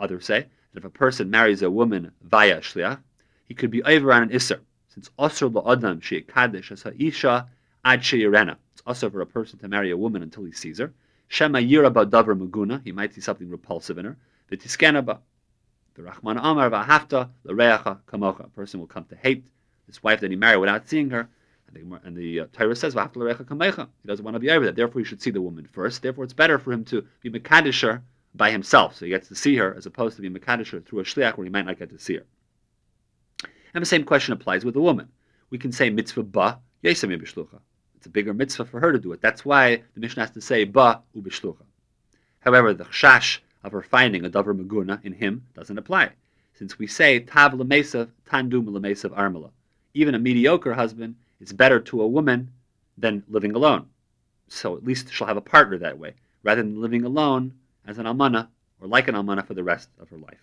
Others 0.00 0.26
say 0.26 0.46
that 0.72 0.78
if 0.80 0.84
a 0.84 0.90
person 0.90 1.30
marries 1.30 1.62
a 1.62 1.70
woman 1.70 2.10
via 2.22 2.60
Shliach, 2.60 2.98
he 3.46 3.54
could 3.54 3.70
be 3.70 3.82
over 3.82 4.12
on 4.12 4.24
an 4.24 4.28
Isser, 4.30 4.60
since 4.88 5.10
Osir 5.18 5.50
La'adam 5.52 6.02
She'ikadesh 6.02 6.72
as 6.72 6.82
Ha'isha 6.82 7.46
Ad 7.84 8.04
She'irena. 8.04 8.56
It's 8.72 8.82
also 8.86 9.08
for 9.08 9.20
a 9.20 9.26
person 9.26 9.58
to 9.60 9.68
marry 9.68 9.90
a 9.90 9.96
woman 9.96 10.22
until 10.22 10.44
he 10.44 10.52
sees 10.52 10.78
her, 10.78 10.92
Shema 11.28 11.58
Yira 11.58 11.92
Davar 11.92 12.38
Maguna, 12.38 12.82
he 12.84 12.92
might 12.92 13.14
see 13.14 13.20
something 13.20 13.48
repulsive 13.48 13.98
in 13.98 14.04
her. 14.04 14.16
V'tiskena 14.50 15.04
ba. 15.04 15.20
The 15.94 16.02
Rahman 16.02 16.38
Amar 16.38 16.70
V'ahafta 16.70 17.30
L'reacha 17.44 17.98
Kamocha. 18.06 18.44
A 18.44 18.48
person 18.48 18.80
will 18.80 18.86
come 18.86 19.04
to 19.06 19.16
hate 19.16 19.44
this 19.86 20.02
wife 20.02 20.20
that 20.20 20.30
he 20.30 20.36
married 20.36 20.58
without 20.58 20.88
seeing 20.88 21.10
her. 21.10 21.28
And 21.68 21.90
the, 21.90 22.00
and 22.04 22.40
uh, 22.40 22.46
Torah 22.52 22.76
says, 22.76 22.94
V'ahafta 22.94 23.16
L'reacha 23.16 23.44
Kamocha. 23.44 23.88
He 24.02 24.08
doesn't 24.08 24.24
want 24.24 24.34
to 24.34 24.40
be 24.40 24.50
over 24.50 24.66
that. 24.66 24.76
Therefore, 24.76 25.00
he 25.00 25.04
should 25.04 25.22
see 25.22 25.30
the 25.30 25.40
woman 25.40 25.68
first. 25.72 26.02
Therefore, 26.02 26.24
it's 26.24 26.32
better 26.32 26.58
for 26.58 26.72
him 26.72 26.84
to 26.86 27.04
be 27.22 27.30
Mekadisher 27.30 28.02
by 28.34 28.50
himself. 28.50 28.96
So 28.96 29.06
he 29.06 29.10
gets 29.10 29.28
to 29.28 29.34
see 29.34 29.56
her 29.56 29.74
as 29.76 29.86
opposed 29.86 30.16
to 30.16 30.22
be 30.22 30.30
Mekadisher 30.30 30.84
through 30.84 31.00
a 31.00 31.04
Shliach 31.04 31.36
where 31.36 31.44
he 31.44 31.50
might 31.50 31.66
not 31.66 31.78
get 31.78 31.90
to 31.90 31.98
see 31.98 32.16
her. 32.16 32.24
And 33.76 33.82
the 33.82 33.86
same 33.86 34.04
question 34.04 34.32
applies 34.32 34.64
with 34.64 34.74
a 34.76 34.80
woman. 34.80 35.10
We 35.50 35.58
can 35.58 35.70
say 35.70 35.90
mitzvah 35.90 36.22
ba 36.22 36.60
yesem 36.82 37.14
b'shlucha. 37.14 37.60
It's 37.94 38.06
a 38.06 38.08
bigger 38.08 38.32
mitzvah 38.32 38.64
for 38.64 38.80
her 38.80 38.90
to 38.90 38.98
do 38.98 39.12
it. 39.12 39.20
That's 39.20 39.44
why 39.44 39.82
the 39.92 40.00
Mishnah 40.00 40.22
has 40.22 40.30
to 40.30 40.40
say 40.40 40.64
ba 40.64 41.02
ubishlucha. 41.14 41.60
However, 42.40 42.72
the 42.72 42.86
chash 42.86 43.40
of 43.62 43.72
her 43.72 43.82
finding 43.82 44.24
a 44.24 44.30
davar 44.30 44.58
maguna 44.58 45.04
in 45.04 45.12
him 45.12 45.44
doesn't 45.54 45.76
apply, 45.76 46.12
since 46.54 46.78
we 46.78 46.86
say 46.86 47.20
tav 47.20 47.52
lemesav 47.52 48.08
tandum 48.26 48.64
lemesav 48.64 49.10
armala. 49.10 49.50
Even 49.92 50.14
a 50.14 50.18
mediocre 50.18 50.72
husband 50.72 51.14
is 51.38 51.52
better 51.52 51.78
to 51.78 52.00
a 52.00 52.08
woman 52.08 52.50
than 52.96 53.24
living 53.28 53.54
alone. 53.54 53.90
So 54.48 54.74
at 54.74 54.84
least 54.84 55.12
she'll 55.12 55.26
have 55.26 55.36
a 55.36 55.42
partner 55.42 55.76
that 55.76 55.98
way, 55.98 56.14
rather 56.42 56.62
than 56.62 56.80
living 56.80 57.04
alone 57.04 57.52
as 57.86 57.98
an 57.98 58.06
almana 58.06 58.48
or 58.80 58.88
like 58.88 59.06
an 59.08 59.14
almana 59.16 59.46
for 59.46 59.52
the 59.52 59.62
rest 59.62 59.90
of 60.00 60.08
her 60.08 60.16
life. 60.16 60.40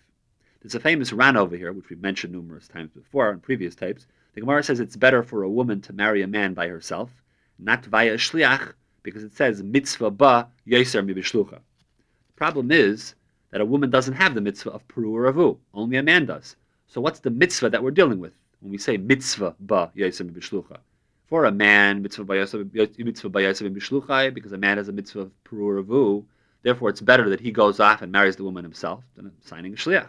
There's 0.64 0.74
a 0.74 0.80
famous 0.80 1.12
Ran 1.12 1.36
over 1.36 1.56
here, 1.56 1.74
which 1.74 1.90
we've 1.90 2.00
mentioned 2.00 2.32
numerous 2.32 2.66
times 2.66 2.90
before 2.92 3.30
in 3.30 3.40
previous 3.40 3.74
tapes. 3.74 4.06
The 4.32 4.40
Gemara 4.40 4.62
says 4.62 4.80
it's 4.80 4.96
better 4.96 5.22
for 5.22 5.42
a 5.42 5.50
woman 5.50 5.82
to 5.82 5.92
marry 5.92 6.22
a 6.22 6.26
man 6.26 6.54
by 6.54 6.68
herself, 6.68 7.10
not 7.58 7.84
via 7.84 8.14
shliach, 8.14 8.72
because 9.02 9.22
it 9.24 9.34
says 9.34 9.62
mitzvah 9.62 10.10
ba 10.10 10.48
yoser 10.66 11.06
mibishlucha. 11.06 11.58
The 11.58 12.36
problem 12.36 12.70
is 12.70 13.14
that 13.50 13.60
a 13.60 13.66
woman 13.66 13.90
doesn't 13.90 14.14
have 14.14 14.34
the 14.34 14.40
mitzvah 14.40 14.70
of 14.70 14.88
peru 14.88 15.14
or 15.14 15.30
avu. 15.30 15.58
Only 15.74 15.98
a 15.98 16.02
man 16.02 16.24
does. 16.24 16.56
So 16.86 16.98
what's 16.98 17.20
the 17.20 17.28
mitzvah 17.28 17.68
that 17.68 17.82
we're 17.82 17.90
dealing 17.90 18.18
with 18.18 18.32
when 18.60 18.72
we 18.72 18.78
say 18.78 18.96
mitzvah 18.96 19.56
ba 19.60 19.92
yoser 19.94 20.26
mibishlucha? 20.26 20.78
For 21.26 21.44
a 21.44 21.52
man, 21.52 22.00
mitzvah 22.00 22.24
ba 22.24 22.36
yoser 22.36 22.64
mibishlucha, 22.64 24.32
because 24.32 24.52
a 24.52 24.56
man 24.56 24.78
has 24.78 24.88
a 24.88 24.92
mitzvah 24.92 25.20
of 25.20 25.44
peru 25.44 25.68
or 25.68 25.82
avu. 25.82 26.24
Therefore, 26.62 26.88
it's 26.88 27.02
better 27.02 27.28
that 27.28 27.40
he 27.40 27.50
goes 27.50 27.80
off 27.80 28.00
and 28.00 28.10
marries 28.10 28.36
the 28.36 28.44
woman 28.44 28.64
himself 28.64 29.04
than 29.14 29.30
signing 29.42 29.74
a 29.74 29.76
shliach. 29.76 30.08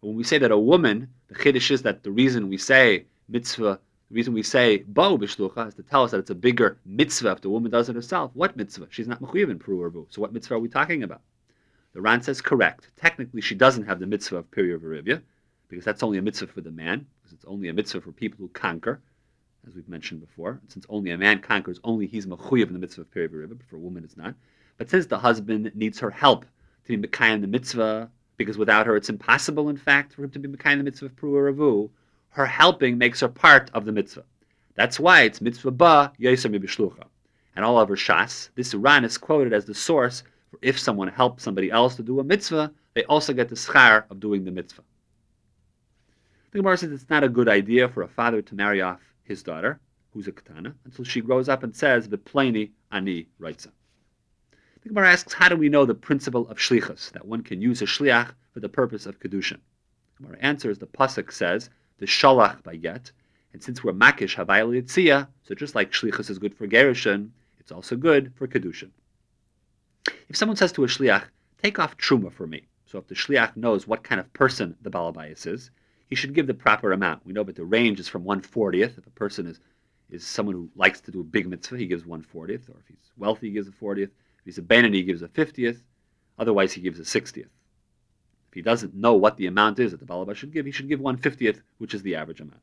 When 0.00 0.16
we 0.16 0.24
say 0.24 0.38
that 0.38 0.50
a 0.50 0.58
woman, 0.58 1.08
the 1.28 1.34
chiddush 1.34 1.70
is 1.70 1.82
that 1.82 2.02
the 2.02 2.10
reason 2.10 2.48
we 2.48 2.56
say 2.56 3.04
mitzvah, 3.28 3.78
the 4.08 4.14
reason 4.14 4.32
we 4.32 4.42
say 4.42 4.78
bo 4.78 5.18
b'shlucha 5.18 5.68
is 5.68 5.74
to 5.74 5.82
tell 5.82 6.04
us 6.04 6.10
that 6.12 6.18
it's 6.18 6.30
a 6.30 6.34
bigger 6.34 6.78
mitzvah 6.86 7.32
if 7.32 7.40
the 7.42 7.50
woman 7.50 7.70
does 7.70 7.88
it 7.88 7.94
herself. 7.94 8.30
What 8.34 8.56
mitzvah? 8.56 8.88
She's 8.90 9.06
not 9.06 9.20
mechuyev 9.20 9.50
in 9.50 9.58
peru 9.58 9.82
or 9.82 10.06
So 10.08 10.22
what 10.22 10.32
mitzvah 10.32 10.54
are 10.54 10.58
we 10.58 10.68
talking 10.68 11.02
about? 11.02 11.20
The 11.92 12.00
Ran 12.00 12.22
says 12.22 12.40
correct. 12.40 12.90
Technically, 12.96 13.40
she 13.40 13.54
doesn't 13.54 13.84
have 13.84 14.00
the 14.00 14.06
mitzvah 14.06 14.38
of 14.38 14.50
peru 14.50 14.78
verivya, 14.78 15.20
because 15.68 15.84
that's 15.84 16.02
only 16.02 16.18
a 16.18 16.22
mitzvah 16.22 16.46
for 16.46 16.60
the 16.60 16.70
man, 16.70 17.06
because 17.18 17.34
it's 17.34 17.44
only 17.44 17.68
a 17.68 17.72
mitzvah 17.72 18.00
for 18.00 18.12
people 18.12 18.38
who 18.38 18.48
conquer, 18.48 19.00
as 19.66 19.74
we've 19.74 19.88
mentioned 19.88 20.20
before. 20.20 20.60
Since 20.68 20.86
only 20.88 21.10
a 21.10 21.18
man 21.18 21.40
conquers, 21.40 21.78
only 21.84 22.06
he's 22.06 22.26
mechuyev 22.26 22.68
in 22.68 22.72
the 22.72 22.78
mitzvah 22.78 23.02
of 23.02 23.10
peru 23.10 23.28
verivya, 23.28 23.58
but 23.58 23.66
for 23.68 23.76
a 23.76 23.80
woman 23.80 24.02
it's 24.04 24.16
not. 24.16 24.34
But 24.78 24.88
since 24.88 25.06
the 25.06 25.18
husband 25.18 25.70
needs 25.74 25.98
her 25.98 26.10
help 26.10 26.46
to 26.86 26.96
be 26.96 27.08
mekayim 27.08 27.42
the 27.42 27.46
mitzvah 27.46 28.10
because 28.40 28.56
without 28.56 28.86
her 28.86 28.96
it's 28.96 29.10
impossible, 29.10 29.68
in 29.68 29.76
fact, 29.76 30.14
for 30.14 30.24
him 30.24 30.30
to 30.30 30.38
be 30.38 30.48
Mekayim 30.48 30.78
the 30.78 30.84
mitzvah 30.84 31.04
of 31.04 31.14
Pru 31.14 31.52
Ravu. 31.52 31.90
Her 32.30 32.46
helping 32.46 32.96
makes 32.96 33.20
her 33.20 33.28
part 33.28 33.70
of 33.74 33.84
the 33.84 33.92
mitzvah. 33.92 34.24
That's 34.74 34.98
why 34.98 35.24
it's 35.24 35.42
mitzvah 35.42 35.72
ba 35.72 36.10
yoser 36.18 36.50
mibishlucha. 36.50 37.04
And 37.54 37.66
all 37.66 37.76
over 37.76 37.96
Shas, 37.96 38.48
this 38.54 38.74
Ran 38.74 39.04
is 39.04 39.18
quoted 39.18 39.52
as 39.52 39.66
the 39.66 39.74
source 39.74 40.22
for 40.50 40.58
if 40.62 40.78
someone 40.78 41.08
helps 41.08 41.42
somebody 41.42 41.70
else 41.70 41.96
to 41.96 42.02
do 42.02 42.18
a 42.18 42.24
mitzvah, 42.24 42.72
they 42.94 43.04
also 43.04 43.34
get 43.34 43.50
the 43.50 43.56
schar 43.56 44.04
of 44.10 44.20
doing 44.20 44.46
the 44.46 44.50
mitzvah. 44.50 44.84
The 46.52 46.60
Gemara 46.60 46.78
says 46.78 46.92
it's 46.92 47.10
not 47.10 47.22
a 47.22 47.28
good 47.28 47.46
idea 47.46 47.90
for 47.90 48.04
a 48.04 48.08
father 48.08 48.40
to 48.40 48.54
marry 48.54 48.80
off 48.80 49.02
his 49.22 49.42
daughter, 49.42 49.80
who's 50.14 50.28
a 50.28 50.32
katana, 50.32 50.74
until 50.86 51.04
she 51.04 51.20
grows 51.20 51.50
up 51.50 51.62
and 51.62 51.76
says, 51.76 52.08
"V'pleni 52.08 52.70
ani 52.90 53.26
raitza." 53.38 53.70
The 54.82 54.88
Gemara 54.88 55.12
asks, 55.12 55.34
how 55.34 55.48
do 55.48 55.56
we 55.56 55.68
know 55.68 55.84
the 55.84 55.94
principle 55.94 56.48
of 56.48 56.56
shlichus, 56.56 57.12
that 57.12 57.26
one 57.26 57.42
can 57.42 57.60
use 57.60 57.82
a 57.82 57.86
shliach 57.86 58.32
for 58.52 58.60
the 58.60 58.68
purpose 58.68 59.04
of 59.04 59.20
kedushin? 59.20 59.58
The 60.16 60.22
Gemara 60.22 60.38
answers, 60.40 60.78
the 60.78 60.86
pasuk 60.86 61.32
says, 61.32 61.68
the 61.98 62.06
shalach 62.06 62.62
by 62.62 62.76
get, 62.76 63.12
and 63.52 63.62
since 63.62 63.84
we're 63.84 63.92
makish 63.92 64.36
havayel 64.36 64.80
yitzia, 64.80 65.28
so 65.42 65.54
just 65.54 65.74
like 65.74 65.92
shlichus 65.92 66.30
is 66.30 66.38
good 66.38 66.54
for 66.54 66.66
gerushin, 66.66 67.28
it's 67.58 67.70
also 67.70 67.94
good 67.94 68.32
for 68.36 68.48
kedushin. 68.48 68.90
If 70.28 70.36
someone 70.36 70.56
says 70.56 70.72
to 70.72 70.84
a 70.84 70.86
shliach, 70.86 71.24
take 71.62 71.78
off 71.78 71.98
truma 71.98 72.32
for 72.32 72.46
me, 72.46 72.62
so 72.86 72.98
if 72.98 73.06
the 73.06 73.14
shliach 73.14 73.56
knows 73.56 73.86
what 73.86 74.02
kind 74.02 74.18
of 74.18 74.32
person 74.32 74.76
the 74.80 74.90
balabayas 74.90 75.46
is, 75.46 75.70
he 76.08 76.16
should 76.16 76.34
give 76.34 76.46
the 76.46 76.54
proper 76.54 76.92
amount. 76.92 77.24
We 77.26 77.32
know 77.32 77.44
that 77.44 77.54
the 77.54 77.64
range 77.64 78.00
is 78.00 78.08
from 78.08 78.24
140th. 78.24 78.98
If 78.98 79.06
a 79.06 79.10
person 79.10 79.46
is, 79.46 79.60
is 80.10 80.26
someone 80.26 80.56
who 80.56 80.68
likes 80.74 81.00
to 81.02 81.12
do 81.12 81.20
a 81.20 81.24
big 81.24 81.46
mitzvah, 81.46 81.76
he 81.76 81.86
gives 81.86 82.02
140th, 82.02 82.68
or 82.68 82.78
if 82.80 82.88
he's 82.88 83.12
wealthy, 83.16 83.48
he 83.48 83.52
gives 83.52 83.68
a 83.68 83.72
40th. 83.72 84.10
If 84.40 84.44
he's 84.44 84.58
a 84.58 84.62
Benini, 84.62 84.94
he 84.94 85.02
gives 85.02 85.22
a 85.22 85.28
50th. 85.28 85.80
Otherwise, 86.38 86.72
he 86.72 86.80
gives 86.80 86.98
a 86.98 87.02
60th. 87.02 87.38
If 87.38 88.54
he 88.54 88.62
doesn't 88.62 88.94
know 88.94 89.14
what 89.14 89.36
the 89.36 89.46
amount 89.46 89.78
is 89.78 89.92
that 89.92 90.00
the 90.00 90.06
Balabas 90.06 90.36
should 90.36 90.52
give, 90.52 90.66
he 90.66 90.72
should 90.72 90.88
give 90.88 91.00
150th, 91.00 91.60
which 91.78 91.94
is 91.94 92.02
the 92.02 92.16
average 92.16 92.40
amount. 92.40 92.60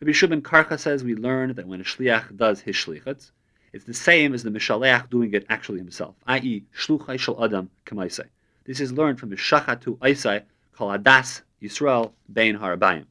Rabbi 0.00 0.12
Shubin 0.12 0.42
Karcha 0.42 0.78
says 0.78 1.04
we 1.04 1.14
learn 1.14 1.54
that 1.54 1.66
when 1.66 1.80
a 1.80 1.84
shliach 1.84 2.36
does 2.36 2.60
his 2.60 2.76
shlichats, 2.76 3.30
it's 3.72 3.84
the 3.84 3.94
same 3.94 4.34
as 4.34 4.42
the 4.42 4.50
mishaleach 4.50 5.08
doing 5.10 5.32
it 5.32 5.46
actually 5.48 5.78
himself, 5.78 6.16
i.e., 6.26 6.64
shluchai 6.76 7.18
shel 7.18 7.42
adam 7.42 7.70
kamaisai. 7.86 8.26
This 8.64 8.80
is 8.80 8.92
learned 8.92 9.20
from 9.20 9.30
the 9.30 9.36
shachatu 9.36 9.96
aisai 9.98 10.42
kol 10.72 10.88
adas 10.88 11.42
Yisrael 11.62 12.12
bein 12.32 12.56
harabayim. 12.56 13.04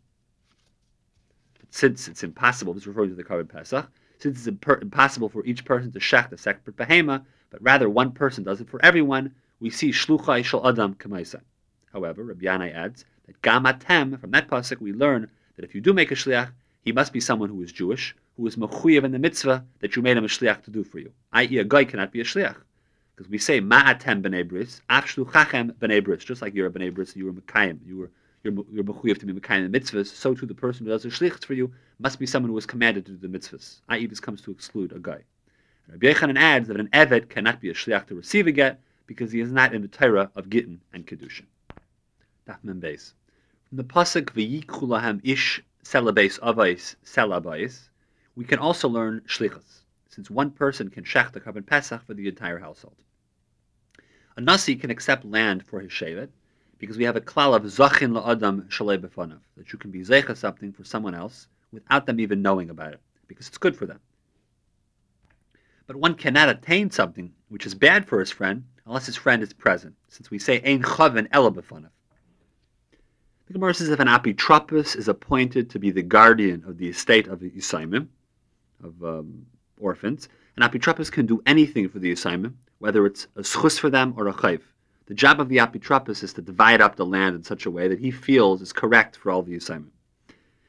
But 1.60 1.74
since 1.74 2.08
it's 2.08 2.24
impossible, 2.24 2.74
this 2.74 2.84
is 2.84 2.88
referring 2.88 3.10
to 3.10 3.16
the 3.16 3.24
Karban 3.24 3.48
Pesach, 3.48 3.90
since 4.20 4.46
it's 4.46 4.62
impossible 4.82 5.30
for 5.30 5.46
each 5.46 5.66
person 5.66 5.92
to 5.92 6.00
shech 6.00 6.32
a 6.32 6.38
separate 6.38 6.76
behema, 6.76 7.24
but 7.50 7.62
rather 7.62 7.90
one 7.90 8.12
person 8.12 8.44
does 8.44 8.62
it 8.62 8.70
for 8.70 8.84
everyone, 8.84 9.34
we 9.60 9.70
see 9.70 9.90
shluchai 9.90 10.44
shel 10.44 10.68
adam 10.68 10.94
kamaisa. 10.96 11.42
However, 11.92 12.24
Rabbi 12.24 12.46
Yanai 12.46 12.74
adds 12.74 13.06
that 13.26 13.42
gamatem, 13.42 14.20
from 14.20 14.32
that 14.32 14.48
pasuk 14.50 14.80
we 14.80 14.94
learn 14.94 15.30
that 15.56 15.66
if 15.66 15.74
you 15.74 15.82
do 15.82 15.94
make 15.94 16.12
a 16.12 16.16
shliach, 16.16 16.52
he 16.82 16.92
must 16.92 17.14
be 17.14 17.20
someone 17.20 17.50
who 17.50 17.62
is 17.62 17.72
Jewish, 17.72 18.16
who 18.38 18.46
is 18.46 18.56
mechuyev 18.56 19.04
in 19.04 19.12
the 19.12 19.20
mitzvah 19.20 19.66
that 19.80 19.96
you 19.96 20.02
made 20.02 20.18
him 20.18 20.26
a 20.26 20.28
shliach 20.28 20.64
to 20.64 20.72
do 20.72 20.84
for 20.84 21.00
you. 21.00 21.12
I.e., 21.34 21.58
a 21.58 21.64
guy 21.64 21.86
cannot 21.86 22.12
be 22.12 22.22
a 22.22 22.24
shliach. 22.24 22.56
Because 23.16 23.30
we 23.30 23.38
say 23.38 23.60
ma'atem 23.60 24.22
b'nei 24.22 24.48
bris, 24.48 24.82
af 24.90 25.06
shluchachem 25.06 25.74
b'nei 25.74 26.04
bris, 26.04 26.24
just 26.24 26.42
like 26.42 26.54
you're 26.54 26.68
a 26.68 26.72
b'nei 26.72 26.94
bris, 26.94 27.16
you 27.16 27.26
were 27.26 27.34
mekayim, 27.34 27.80
you 27.86 27.98
were 27.98 28.12
you're, 28.44 28.54
you're 28.72 28.84
to 28.84 29.26
be 29.26 29.34
mekayim 29.34 29.72
the 29.72 29.80
mitzvahs, 29.80 30.08
so 30.08 30.34
too 30.34 30.46
the 30.46 30.56
person 30.56 30.86
who 30.86 30.92
does 30.92 31.04
the 31.04 31.10
shliach 31.10 31.44
for 31.44 31.54
you 31.54 31.72
must 32.00 32.20
be 32.20 32.26
someone 32.26 32.50
who 32.50 32.56
was 32.56 32.66
commanded 32.66 33.06
to 33.06 33.12
do 33.14 33.28
the 33.28 33.38
mitzvahs. 33.38 33.82
I.e., 33.90 34.06
this 34.06 34.20
comes 34.20 34.42
to 34.44 34.52
exclude 34.52 34.94
a 34.94 35.00
guy. 35.00 35.24
Rabbi 35.90 36.14
Yochanan 36.14 36.38
adds 36.38 36.68
that 36.68 36.80
an 36.80 36.88
Evet 36.94 37.30
cannot 37.30 37.60
be 37.60 37.70
a 37.70 37.74
shliach 37.74 38.08
to 38.08 38.16
receive 38.16 38.48
a 38.48 38.52
get 38.52 38.80
because 39.08 39.32
he 39.32 39.42
is 39.42 39.52
not 39.52 39.74
in 39.74 39.82
the 39.82 39.88
Torah 39.88 40.32
of 40.36 40.50
Gittin 40.50 40.80
and 40.94 41.06
Kedushin. 41.06 41.46
Dafman 42.48 42.80
Beis. 42.80 43.14
From 43.68 43.78
the 43.78 43.84
pasuk 43.84 44.26
V'yikhulahem 44.28 45.20
ish 45.24 45.62
selabes 45.84 46.40
avais 46.40 46.96
selabais, 47.04 47.90
we 48.36 48.46
can 48.46 48.60
also 48.60 48.88
learn 48.88 49.22
shlichus, 49.28 49.82
since 50.08 50.30
one 50.30 50.52
person 50.52 50.90
can 50.90 51.04
shech 51.04 51.32
the 51.32 51.42
Karban 51.42 51.66
Pesach 51.66 52.06
for 52.06 52.14
the 52.14 52.28
entire 52.28 52.60
household. 52.60 52.96
A 54.38 54.42
nasi 54.42 54.76
can 54.76 54.92
accept 54.92 55.26
land 55.26 55.66
for 55.66 55.82
his 55.82 55.92
shevet 55.92 56.30
because 56.80 56.98
we 56.98 57.04
have 57.04 57.16
a 57.16 57.22
klal 57.22 57.56
of 57.56 57.64
zachin 57.64 58.20
la'adam 58.20 58.68
shalei 58.70 58.98
befanav, 58.98 59.40
that 59.58 59.72
you 59.72 59.78
can 59.78 59.92
be 59.92 60.00
zecha 60.00 60.36
something 60.36 60.72
for 60.72 60.84
someone 60.84 61.14
else 61.14 61.48
without 61.72 62.06
them 62.06 62.20
even 62.20 62.42
knowing 62.42 62.70
about 62.70 62.94
it, 62.94 63.02
because 63.28 63.48
it's 63.48 63.58
good 63.58 63.76
for 63.76 63.86
them. 63.86 64.00
But 65.86 65.98
one 65.98 66.16
cannot 66.16 66.50
attain 66.50 66.90
something 66.90 67.34
which 67.50 67.66
is 67.66 67.76
bad 67.76 68.08
for 68.08 68.20
his 68.20 68.32
friend 68.32 68.64
unless 68.86 69.06
his 69.06 69.16
friend 69.16 69.44
is 69.44 69.54
present, 69.54 69.96
since 70.08 70.32
we 70.32 70.40
say 70.40 70.62
ein 70.64 70.82
chaven 70.82 71.28
ela 71.32 71.52
b'fanav. 71.52 71.90
The 73.48 73.54
Gemara 73.54 73.74
says 73.74 73.90
if 73.90 74.00
an 74.00 74.08
apitropos 74.08 74.96
is 74.96 75.08
appointed 75.08 75.72
to 75.72 75.80
be 75.80 75.90
the 75.90 76.04
guardian 76.04 76.64
of 76.68 76.78
the 76.78 76.88
estate 76.88 77.28
of 77.28 77.40
the 77.40 77.50
Yisaimim, 77.50 78.08
of 78.84 79.04
um, 79.04 79.48
orphans, 79.80 80.30
an 80.56 80.62
apitropos 80.62 81.12
can 81.12 81.26
do 81.26 81.42
anything 81.48 81.90
for 81.90 81.98
the 81.98 82.12
Yisaimim, 82.14 82.54
whether 82.78 83.06
it's 83.08 83.26
a 83.36 83.42
schus 83.42 83.80
for 83.80 83.90
them 83.90 84.14
or 84.16 84.28
a 84.28 84.34
chayv. 84.34 84.62
The 85.10 85.16
job 85.16 85.42
of 85.42 85.50
the 85.50 85.58
apitropos 85.58 86.24
is 86.24 86.34
to 86.34 86.42
divide 86.44 86.82
up 86.82 86.96
the 86.96 87.06
land 87.06 87.36
in 87.36 87.44
such 87.44 87.66
a 87.66 87.72
way 87.72 87.88
that 87.88 87.98
he 87.98 88.12
feels 88.12 88.62
is 88.62 88.72
correct 88.72 89.16
for 89.18 89.32
all 89.32 89.42
the 89.42 89.56
Yisaimim. 89.56 89.90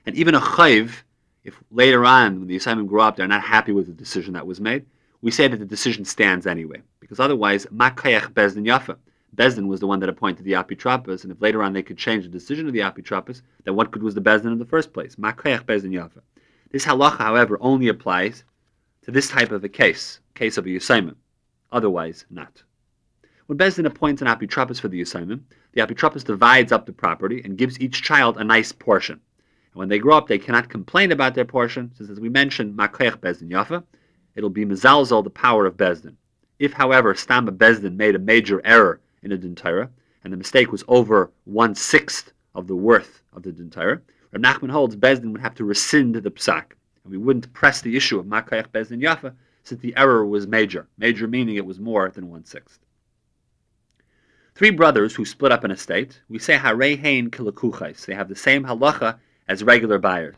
And 0.06 0.16
even 0.16 0.34
a 0.34 0.40
chayv, 0.40 1.02
if 1.44 1.62
later 1.70 2.06
on, 2.06 2.38
when 2.38 2.48
the 2.48 2.56
Yisaimim 2.56 2.86
grow 2.86 3.02
up, 3.02 3.16
they're 3.16 3.28
not 3.28 3.42
happy 3.42 3.72
with 3.72 3.86
the 3.86 3.92
decision 3.92 4.32
that 4.32 4.46
was 4.46 4.58
made, 4.58 4.86
we 5.20 5.30
say 5.30 5.46
that 5.46 5.58
the 5.58 5.66
decision 5.66 6.06
stands 6.06 6.46
anyway, 6.46 6.80
because 7.00 7.20
otherwise, 7.20 7.66
makayach 7.66 8.32
bezdin 8.32 8.64
yafa. 8.64 8.96
Bezdin 9.36 9.66
was 9.66 9.80
the 9.80 9.86
one 9.86 10.00
that 10.00 10.08
appointed 10.08 10.46
the 10.46 10.52
apitropos, 10.52 11.22
and 11.22 11.32
if 11.32 11.42
later 11.42 11.62
on 11.62 11.74
they 11.74 11.82
could 11.82 11.98
change 11.98 12.24
the 12.24 12.30
decision 12.30 12.66
of 12.66 12.72
the 12.72 12.80
apitropos, 12.80 13.42
then 13.64 13.76
what 13.76 13.90
good 13.90 14.02
was 14.02 14.14
the 14.14 14.22
bezdin 14.22 14.52
in 14.52 14.58
the 14.58 14.64
first 14.64 14.94
place? 14.94 15.16
Makayach 15.16 15.64
bezdin 15.64 15.92
yafa. 15.92 16.22
This 16.70 16.86
halacha, 16.86 17.18
however, 17.18 17.58
only 17.60 17.88
applies 17.88 18.44
to 19.02 19.10
this 19.10 19.28
type 19.28 19.52
of 19.52 19.62
a 19.64 19.68
case, 19.68 20.20
case 20.34 20.56
of 20.56 20.64
a 20.64 20.70
yusaimim. 20.70 21.16
Otherwise, 21.70 22.24
not. 22.30 22.62
When 23.50 23.58
Bezdin 23.58 23.84
appoints 23.84 24.22
an 24.22 24.28
apotropos 24.28 24.80
for 24.80 24.86
the 24.86 25.02
assignment, 25.02 25.42
the 25.72 25.80
apotropos 25.80 26.24
divides 26.24 26.70
up 26.70 26.86
the 26.86 26.92
property 26.92 27.42
and 27.44 27.58
gives 27.58 27.80
each 27.80 28.00
child 28.00 28.36
a 28.36 28.44
nice 28.44 28.70
portion. 28.70 29.14
And 29.72 29.74
when 29.74 29.88
they 29.88 29.98
grow 29.98 30.16
up, 30.16 30.28
they 30.28 30.38
cannot 30.38 30.68
complain 30.68 31.10
about 31.10 31.34
their 31.34 31.44
portion, 31.44 31.90
since 31.98 32.10
as 32.10 32.20
we 32.20 32.28
mentioned, 32.28 32.78
Makoyach 32.78 33.16
Bezdin 33.16 33.50
Yafa, 33.50 33.82
it'll 34.36 34.50
be 34.50 34.64
Mezalzel, 34.64 35.24
the 35.24 35.30
power 35.30 35.66
of 35.66 35.76
Bezdin. 35.76 36.14
If, 36.60 36.74
however, 36.74 37.12
Stama 37.12 37.50
Bezdin 37.50 37.96
made 37.96 38.14
a 38.14 38.20
major 38.20 38.64
error 38.64 39.00
in 39.24 39.32
a 39.32 39.36
Dintira, 39.36 39.88
and 40.22 40.32
the 40.32 40.36
mistake 40.36 40.70
was 40.70 40.84
over 40.86 41.32
one 41.42 41.74
sixth 41.74 42.32
of 42.54 42.68
the 42.68 42.76
worth 42.76 43.20
of 43.32 43.42
the 43.42 43.50
Dintira, 43.50 44.00
Reb 44.30 44.44
Nachman 44.44 44.70
holds 44.70 44.94
Bezdin 44.94 45.32
would 45.32 45.40
have 45.40 45.56
to 45.56 45.64
rescind 45.64 46.14
the 46.14 46.30
psak, 46.30 46.74
and 47.02 47.10
we 47.10 47.18
wouldn't 47.18 47.52
press 47.52 47.80
the 47.80 47.96
issue 47.96 48.20
of 48.20 48.26
Makayach 48.26 48.68
Bezdin 48.68 49.02
Yafa 49.02 49.34
since 49.64 49.80
the 49.80 49.96
error 49.96 50.24
was 50.24 50.46
major. 50.46 50.86
Major 50.98 51.26
meaning 51.26 51.56
it 51.56 51.66
was 51.66 51.80
more 51.80 52.10
than 52.10 52.30
one 52.30 52.44
sixth. 52.44 52.78
Three 54.54 54.70
brothers 54.70 55.14
who 55.14 55.24
split 55.24 55.52
up 55.52 55.64
an 55.64 55.70
estate, 55.70 56.20
we 56.28 56.38
say 56.38 56.56
Harei 56.56 56.98
Hain 56.98 57.30
Kilakuchais. 57.30 58.04
They 58.04 58.14
have 58.14 58.28
the 58.28 58.36
same 58.36 58.64
halacha 58.64 59.18
as 59.48 59.64
regular 59.64 59.98
buyers. 59.98 60.36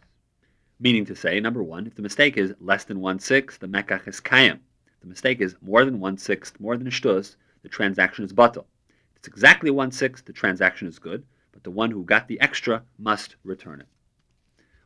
Meaning 0.79 1.07
to 1.07 1.17
say, 1.17 1.41
number 1.41 1.63
one, 1.63 1.87
if 1.87 1.95
the 1.95 2.03
mistake 2.03 2.37
is 2.37 2.55
less 2.61 2.85
than 2.85 3.01
one 3.01 3.19
sixth, 3.19 3.61
the 3.61 3.67
mekach 3.67 4.07
is 4.07 4.21
kayim. 4.21 4.61
If 4.87 5.01
the 5.01 5.09
mistake 5.09 5.41
is 5.41 5.57
more 5.61 5.85
than 5.85 5.99
one 5.99 6.19
sixth, 6.19 6.61
more 6.61 6.77
than 6.77 6.89
shtus, 6.89 7.37
the 7.63 7.69
transaction 7.69 8.25
is 8.25 8.33
batal. 8.33 8.67
If 9.11 9.17
it's 9.17 9.29
exactly 9.29 9.71
one 9.71 9.91
sixth, 9.91 10.25
the 10.25 10.33
transaction 10.33 10.87
is 10.87 10.99
good, 10.99 11.25
but 11.53 11.65
the 11.65 11.71
one 11.71 11.91
who 11.91 12.05
got 12.05 12.29
the 12.29 12.41
extra 12.41 12.83
must 12.99 13.37
return 13.45 13.81
it. 13.81 13.89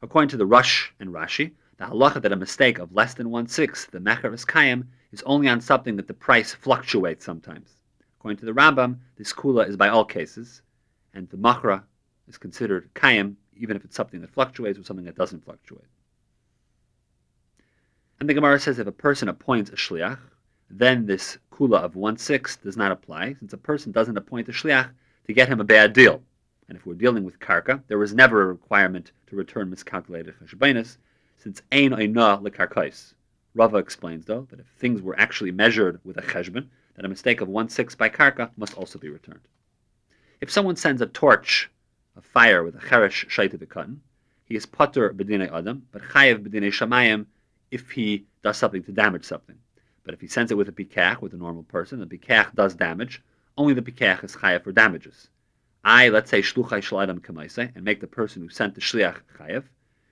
According 0.03 0.29
to 0.31 0.37
the 0.37 0.47
Rosh 0.47 0.91
and 1.01 1.11
Rashi, 1.11 1.53
the 1.79 1.85
halacha 1.85 2.23
that 2.23 2.33
a 2.33 2.37
mistake 2.37 2.79
of 2.79 2.95
less 2.95 3.15
than 3.15 3.31
one 3.31 3.49
sixth, 3.49 3.91
the 3.91 3.99
mekach 3.99 4.33
is 4.33 4.45
kayim, 4.45 4.87
is 5.13 5.23
only 5.27 5.49
on 5.49 5.61
something 5.61 5.97
that 5.97 6.07
the 6.07 6.15
price 6.15 6.55
fluctuates 6.55 7.25
sometimes. 7.25 7.76
According 8.27 8.45
to 8.45 8.47
the 8.47 8.61
Rambam, 8.61 8.97
this 9.15 9.33
kula 9.33 9.69
is 9.69 9.77
by 9.77 9.87
all 9.87 10.05
cases, 10.05 10.61
and 11.15 11.29
the 11.29 11.37
machra 11.37 11.85
is 12.27 12.37
considered 12.37 12.93
kayam 12.93 13.37
even 13.57 13.77
if 13.77 13.85
it's 13.85 13.95
something 13.95 14.21
that 14.21 14.33
fluctuates 14.33 14.81
or 14.81 14.83
something 14.83 15.05
that 15.05 15.15
doesn't 15.15 15.45
fluctuate. 15.45 15.87
And 18.19 18.29
the 18.29 18.35
Gemara 18.35 18.59
says 18.59 18.81
if 18.81 18.89
a 18.89 18.91
person 18.91 19.29
appoints 19.29 19.71
a 19.71 19.77
shliach, 19.77 20.19
then 20.69 21.07
this 21.07 21.39
kula 21.53 21.85
of 21.85 21.95
one 21.95 22.17
sixth 22.17 22.65
does 22.65 22.77
not 22.77 22.91
apply, 22.91 23.35
since 23.35 23.53
a 23.53 23.59
person 23.59 23.93
doesn't 23.93 24.19
appoint 24.19 24.49
a 24.49 24.53
shliach 24.53 24.91
to 25.29 25.33
get 25.33 25.49
him 25.49 25.61
a 25.61 25.65
bad 25.65 25.93
deal. 25.93 26.21
And 26.69 26.77
if 26.77 26.85
we're 26.85 26.95
dealing 26.95 27.23
with 27.23 27.39
karka, 27.39 27.85
there 27.87 27.97
was 27.97 28.13
never 28.13 28.43
a 28.43 28.47
requirement 28.47 29.13
to 29.29 29.37
return 29.37 29.71
miscalculated 29.71 30.35
cheshbainis, 30.45 30.97
since 31.39 31.63
ein 31.71 31.91
oina 31.91 32.43
lekarkais. 32.43 33.15
Rava 33.55 33.77
explains, 33.77 34.25
though, 34.25 34.49
that 34.51 34.59
if 34.59 34.67
things 34.81 35.01
were 35.01 35.17
actually 35.17 35.53
measured 35.53 36.01
with 36.03 36.17
a 36.17 36.23
cheshbon, 36.23 36.67
then 36.97 37.05
a 37.05 37.09
mistake 37.09 37.41
of 37.41 37.49
one 37.49 37.69
sixth 37.69 37.99
by 37.99 38.09
karka 38.09 38.51
must 38.57 38.75
also 38.75 38.99
be 38.99 39.09
returned. 39.09 39.47
If 40.41 40.51
someone 40.51 40.77
sends 40.77 41.03
a 41.03 41.07
torch 41.07 41.71
of 42.17 42.25
fire 42.25 42.63
with 42.63 42.75
a 42.75 42.79
cheresh 42.79 43.27
shaita 43.29 43.69
cotton, 43.69 44.01
he 44.45 44.57
is 44.57 44.67
potter 44.67 45.13
b'dinei 45.13 45.53
adam, 45.53 45.87
but 45.93 46.03
chayev 46.03 46.47
b'dinei 46.47 46.73
shamayim 46.73 47.27
if 47.71 47.91
he 47.91 48.27
does 48.43 48.57
something 48.57 48.83
to 48.85 48.93
damage 48.93 49.25
something. 49.25 49.57
But 50.05 50.15
if 50.15 50.21
he 50.21 50.29
sends 50.29 50.53
it 50.53 50.57
with 50.57 50.69
a 50.69 50.73
pikach, 50.73 51.21
with 51.21 51.35
a 51.35 51.37
normal 51.37 51.65
person, 51.65 52.01
the 52.01 52.07
pikach 52.07 52.55
does 52.55 52.75
damage, 52.75 53.23
only 53.59 53.75
the 53.75 53.83
pikach 53.83 54.25
is 54.25 54.37
chayev 54.37 54.63
for 54.63 54.73
damages. 54.73 55.29
I, 55.85 56.09
let's 56.09 56.31
say, 56.31 56.43
shluchai 56.43 56.81
shaladam 56.81 57.21
kamaisei, 57.21 57.75
and 57.75 57.85
make 57.85 58.01
the 58.01 58.07
person 58.07 58.43
who 58.43 58.49
sent 58.49 58.75
the 58.75 58.81
shliach 58.81 59.19
chayev. 59.39 59.65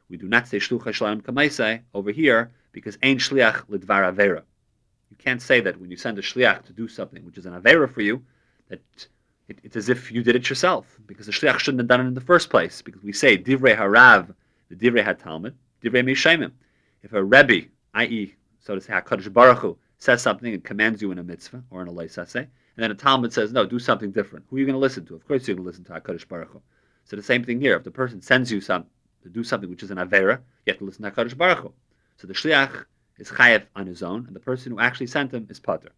We 0.08 0.16
do 0.16 0.28
not 0.28 0.48
say 0.48 0.58
shluchai 0.58 0.92
shaladam 0.92 1.22
kamaisei 1.22 1.82
over 1.94 2.10
here 2.10 2.52
because 2.72 2.98
ain 3.02 3.18
shliach 3.18 3.66
lidvar 3.68 4.12
avera. 4.12 4.42
You 5.14 5.22
can't 5.24 5.40
say 5.40 5.60
that 5.60 5.80
when 5.80 5.92
you 5.92 5.96
send 5.96 6.18
a 6.18 6.22
shliach 6.22 6.64
to 6.64 6.72
do 6.72 6.88
something 6.88 7.24
which 7.24 7.38
is 7.38 7.46
an 7.46 7.52
avera 7.52 7.88
for 7.88 8.02
you, 8.02 8.24
that 8.68 8.80
it, 9.48 9.60
it's 9.62 9.76
as 9.76 9.88
if 9.88 10.10
you 10.10 10.24
did 10.24 10.34
it 10.34 10.48
yourself, 10.48 10.98
because 11.06 11.26
the 11.26 11.32
shliach 11.32 11.60
shouldn't 11.60 11.78
have 11.78 11.86
done 11.86 12.00
it 12.00 12.08
in 12.08 12.14
the 12.14 12.20
first 12.20 12.50
place. 12.50 12.82
Because 12.82 13.04
we 13.04 13.12
say 13.12 13.38
divrei 13.38 13.78
harav, 13.78 14.34
the 14.70 14.74
divrei 14.74 15.04
hatalmud, 15.06 15.52
divrei 15.84 16.02
mishayim. 16.02 16.50
If 17.04 17.12
a 17.12 17.22
rebbe, 17.22 17.68
i.e., 17.94 18.34
so 18.58 18.74
to 18.74 18.80
say, 18.80 18.92
Hakadosh 18.92 19.32
Baruch 19.32 19.58
Hu, 19.58 19.78
says 19.98 20.20
something 20.20 20.52
and 20.52 20.64
commands 20.64 21.00
you 21.00 21.12
in 21.12 21.18
a 21.20 21.22
mitzvah 21.22 21.62
or 21.70 21.80
in 21.80 21.86
a 21.86 21.92
leisase, 21.92 22.34
and 22.34 22.48
then 22.76 22.90
a 22.90 22.94
Talmud 22.94 23.32
says, 23.32 23.52
no, 23.52 23.64
do 23.64 23.78
something 23.78 24.10
different. 24.10 24.46
Who 24.50 24.56
are 24.56 24.58
you 24.58 24.66
going 24.66 24.74
to 24.74 24.80
listen 24.80 25.06
to? 25.06 25.14
Of 25.14 25.28
course, 25.28 25.46
you're 25.46 25.54
going 25.54 25.64
to 25.64 25.68
listen 25.68 25.84
to 25.84 25.92
Hakadosh 25.92 26.26
Baruch 26.26 26.50
Hu. 26.50 26.62
So 27.04 27.14
the 27.14 27.22
same 27.22 27.44
thing 27.44 27.60
here. 27.60 27.76
If 27.76 27.84
the 27.84 27.92
person 27.92 28.20
sends 28.20 28.50
you 28.50 28.60
some 28.60 28.86
to 29.22 29.28
do 29.28 29.44
something 29.44 29.70
which 29.70 29.84
is 29.84 29.92
an 29.92 29.98
avera, 29.98 30.40
you 30.66 30.72
have 30.72 30.78
to 30.78 30.84
listen 30.84 31.04
to 31.04 31.10
Hakadosh 31.12 31.36
Baruch 31.36 31.58
Hu. 31.58 31.72
So 32.16 32.26
the 32.26 32.34
shliach 32.34 32.86
is 33.18 33.30
chayev 33.30 33.64
on 33.76 33.86
his 33.86 34.02
own, 34.02 34.26
and 34.26 34.34
the 34.34 34.40
person 34.40 34.72
who 34.72 34.80
actually 34.80 35.06
sent 35.06 35.32
him 35.32 35.46
is 35.50 35.60
pater. 35.60 35.92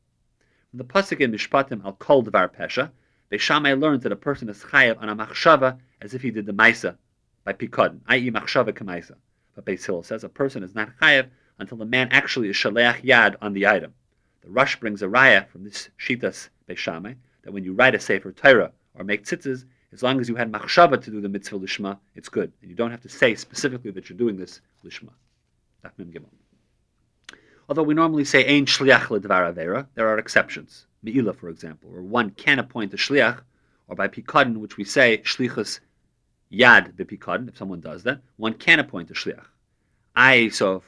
From 0.71 0.79
the 0.79 0.85
pasuk 0.85 1.21
in 1.21 1.33
Mishpatim 1.33 1.85
al 1.85 1.93
kol 1.95 2.23
dvar 2.25 2.55
pesha, 2.55 2.91
Beishamai 3.31 3.79
learns 3.81 4.03
that 4.05 4.13
a 4.13 4.17
person 4.17 4.49
is 4.49 4.63
chayav 4.63 5.01
on 5.01 5.09
a 5.09 5.17
machshava 5.17 5.79
as 6.01 6.15
if 6.15 6.23
he 6.23 6.31
did 6.31 6.47
the 6.47 6.53
maisa 6.53 6.97
by 7.45 7.53
pikadon, 7.53 8.01
i.e. 8.07 8.31
machshava 8.31 8.73
kamaisa. 8.73 9.17
But 9.55 9.65
Beis 9.65 9.85
Hillel 9.85 10.03
says 10.03 10.23
a 10.23 10.29
person 10.29 10.63
is 10.63 10.75
not 10.75 10.97
chayav 11.01 11.29
until 11.59 11.79
the 11.79 11.87
man 11.87 12.09
actually 12.13 12.51
is 12.51 12.57
shaleach 12.57 13.03
yad 13.03 13.35
on 13.41 13.53
the 13.53 13.67
item. 13.67 13.95
The 14.43 14.51
Rosh 14.51 14.77
brings 14.77 15.03
a 15.03 15.07
raya 15.07 15.49
from 15.49 15.65
this 15.65 15.89
shitas 15.99 16.51
Beishamai 16.69 17.17
that 17.43 17.53
when 17.53 17.65
you 17.65 17.73
write 17.73 17.95
a 17.95 18.01
sefer 18.01 18.31
Torah 18.33 18.73
or 18.95 19.05
make 19.05 19.25
tzitzis, 19.25 19.65
as 19.93 20.03
long 20.03 20.21
as 20.21 20.29
you 20.29 20.37
had 20.37 20.53
machshava 20.53 21.03
to 21.03 21.11
do 21.11 21.21
the 21.21 21.29
mitzvah 21.29 21.59
lishma, 21.59 21.99
it's 22.15 22.29
good, 22.29 22.53
and 22.61 22.71
you 22.71 22.77
don't 22.77 22.91
have 22.91 23.01
to 23.03 23.09
say 23.09 23.35
specifically 23.35 23.91
that 23.93 24.09
you're 24.09 24.19
doing 24.19 24.37
this 24.37 24.61
lishma. 24.85 25.11
Although 27.69 27.83
we 27.83 27.95
normally 27.95 28.25
say 28.25 28.45
ein 28.47 28.67
shliach 28.67 29.09
ledvar 29.09 29.53
avera, 29.53 29.87
there 29.95 30.09
are 30.09 30.19
exceptions. 30.19 30.87
Me'ila, 31.03 31.33
for 31.33 31.49
example, 31.49 31.91
where 31.91 32.03
one 32.03 32.31
can 32.31 32.59
appoint 32.59 32.95
a 32.95 32.97
shliach, 32.97 33.41
or 33.89 33.97
by 33.97 34.09
pikadon, 34.09 34.59
which 34.59 34.77
we 34.77 34.85
say 34.85 35.19
shlichus 35.25 35.81
yad 36.53 36.93
bepikadon, 36.93 37.49
if 37.49 37.57
someone 37.57 37.81
does 37.81 38.05
that, 38.05 38.21
one 38.37 38.55
can 38.55 38.79
appoint 38.79 39.11
a 39.11 39.15
shliach. 39.15 39.47
I, 40.15 40.49
so 40.49 40.83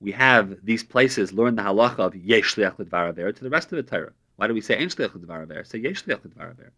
we 0.00 0.12
have 0.12 0.64
these 0.64 0.82
places 0.82 1.32
learn 1.32 1.56
the 1.56 1.62
halacha 1.62 1.98
of 1.98 2.16
yesh 2.16 2.54
shliach 2.54 2.76
ledvar 2.76 3.12
avera 3.12 3.34
to 3.34 3.44
the 3.44 3.50
rest 3.50 3.72
of 3.72 3.76
the 3.76 3.82
Torah. 3.82 4.12
Why 4.36 4.46
do 4.46 4.54
we 4.54 4.60
say 4.60 4.78
ein 4.78 4.88
shliach 4.88 5.10
ledvar 5.10 5.46
avera? 5.46 5.66
Say 5.66 5.78
yesh 5.78 6.04
shliach 6.04 6.20
ledvar 6.20 6.54
avera. 6.54 6.70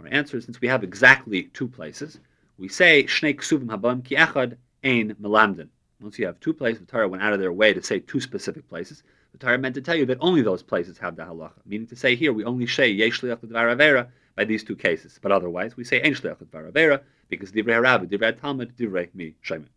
Our 0.00 0.08
answer 0.08 0.36
is 0.36 0.44
since 0.44 0.60
we 0.60 0.68
have 0.68 0.82
exactly 0.84 1.44
two 1.44 1.68
places, 1.68 2.18
we 2.58 2.68
say 2.68 3.04
shnei 3.04 3.36
ksuvim 3.36 3.66
habam 3.66 4.04
ki 4.04 4.16
echad 4.16 4.56
ein 4.82 5.14
melamdin. 5.20 5.68
Once 6.00 6.18
you 6.18 6.26
have 6.26 6.38
two 6.40 6.52
places, 6.52 6.80
the 6.80 6.86
Torah 6.86 7.08
went 7.08 7.22
out 7.22 7.32
of 7.32 7.40
their 7.40 7.52
way 7.52 7.72
to 7.72 7.82
say 7.82 8.00
two 8.00 8.20
specific 8.20 8.68
places. 8.68 9.02
The 9.32 9.38
Torah 9.38 9.58
meant 9.58 9.74
to 9.76 9.80
tell 9.80 9.96
you 9.96 10.06
that 10.06 10.18
only 10.20 10.42
those 10.42 10.62
places 10.62 10.98
have 10.98 11.16
the 11.16 11.22
halacha, 11.22 11.60
meaning 11.64 11.86
to 11.88 11.96
say 11.96 12.14
here 12.14 12.32
we 12.32 12.44
only 12.44 12.66
say 12.66 12.88
yesh 12.88 13.20
liach 13.20 13.40
avera 13.40 14.08
by 14.36 14.44
these 14.44 14.64
two 14.64 14.76
cases, 14.76 15.18
but 15.22 15.32
otherwise 15.32 15.76
we 15.76 15.84
say 15.84 16.00
ein 16.02 16.14
shliach 16.14 16.44
avera 16.44 17.02
because 17.28 17.52
divrei 17.52 17.80
harav, 17.80 18.06
divrei 18.08 18.38
talmud, 18.38 18.76
divrei 18.76 19.08
mi 19.14 19.34
shemin. 19.42 19.68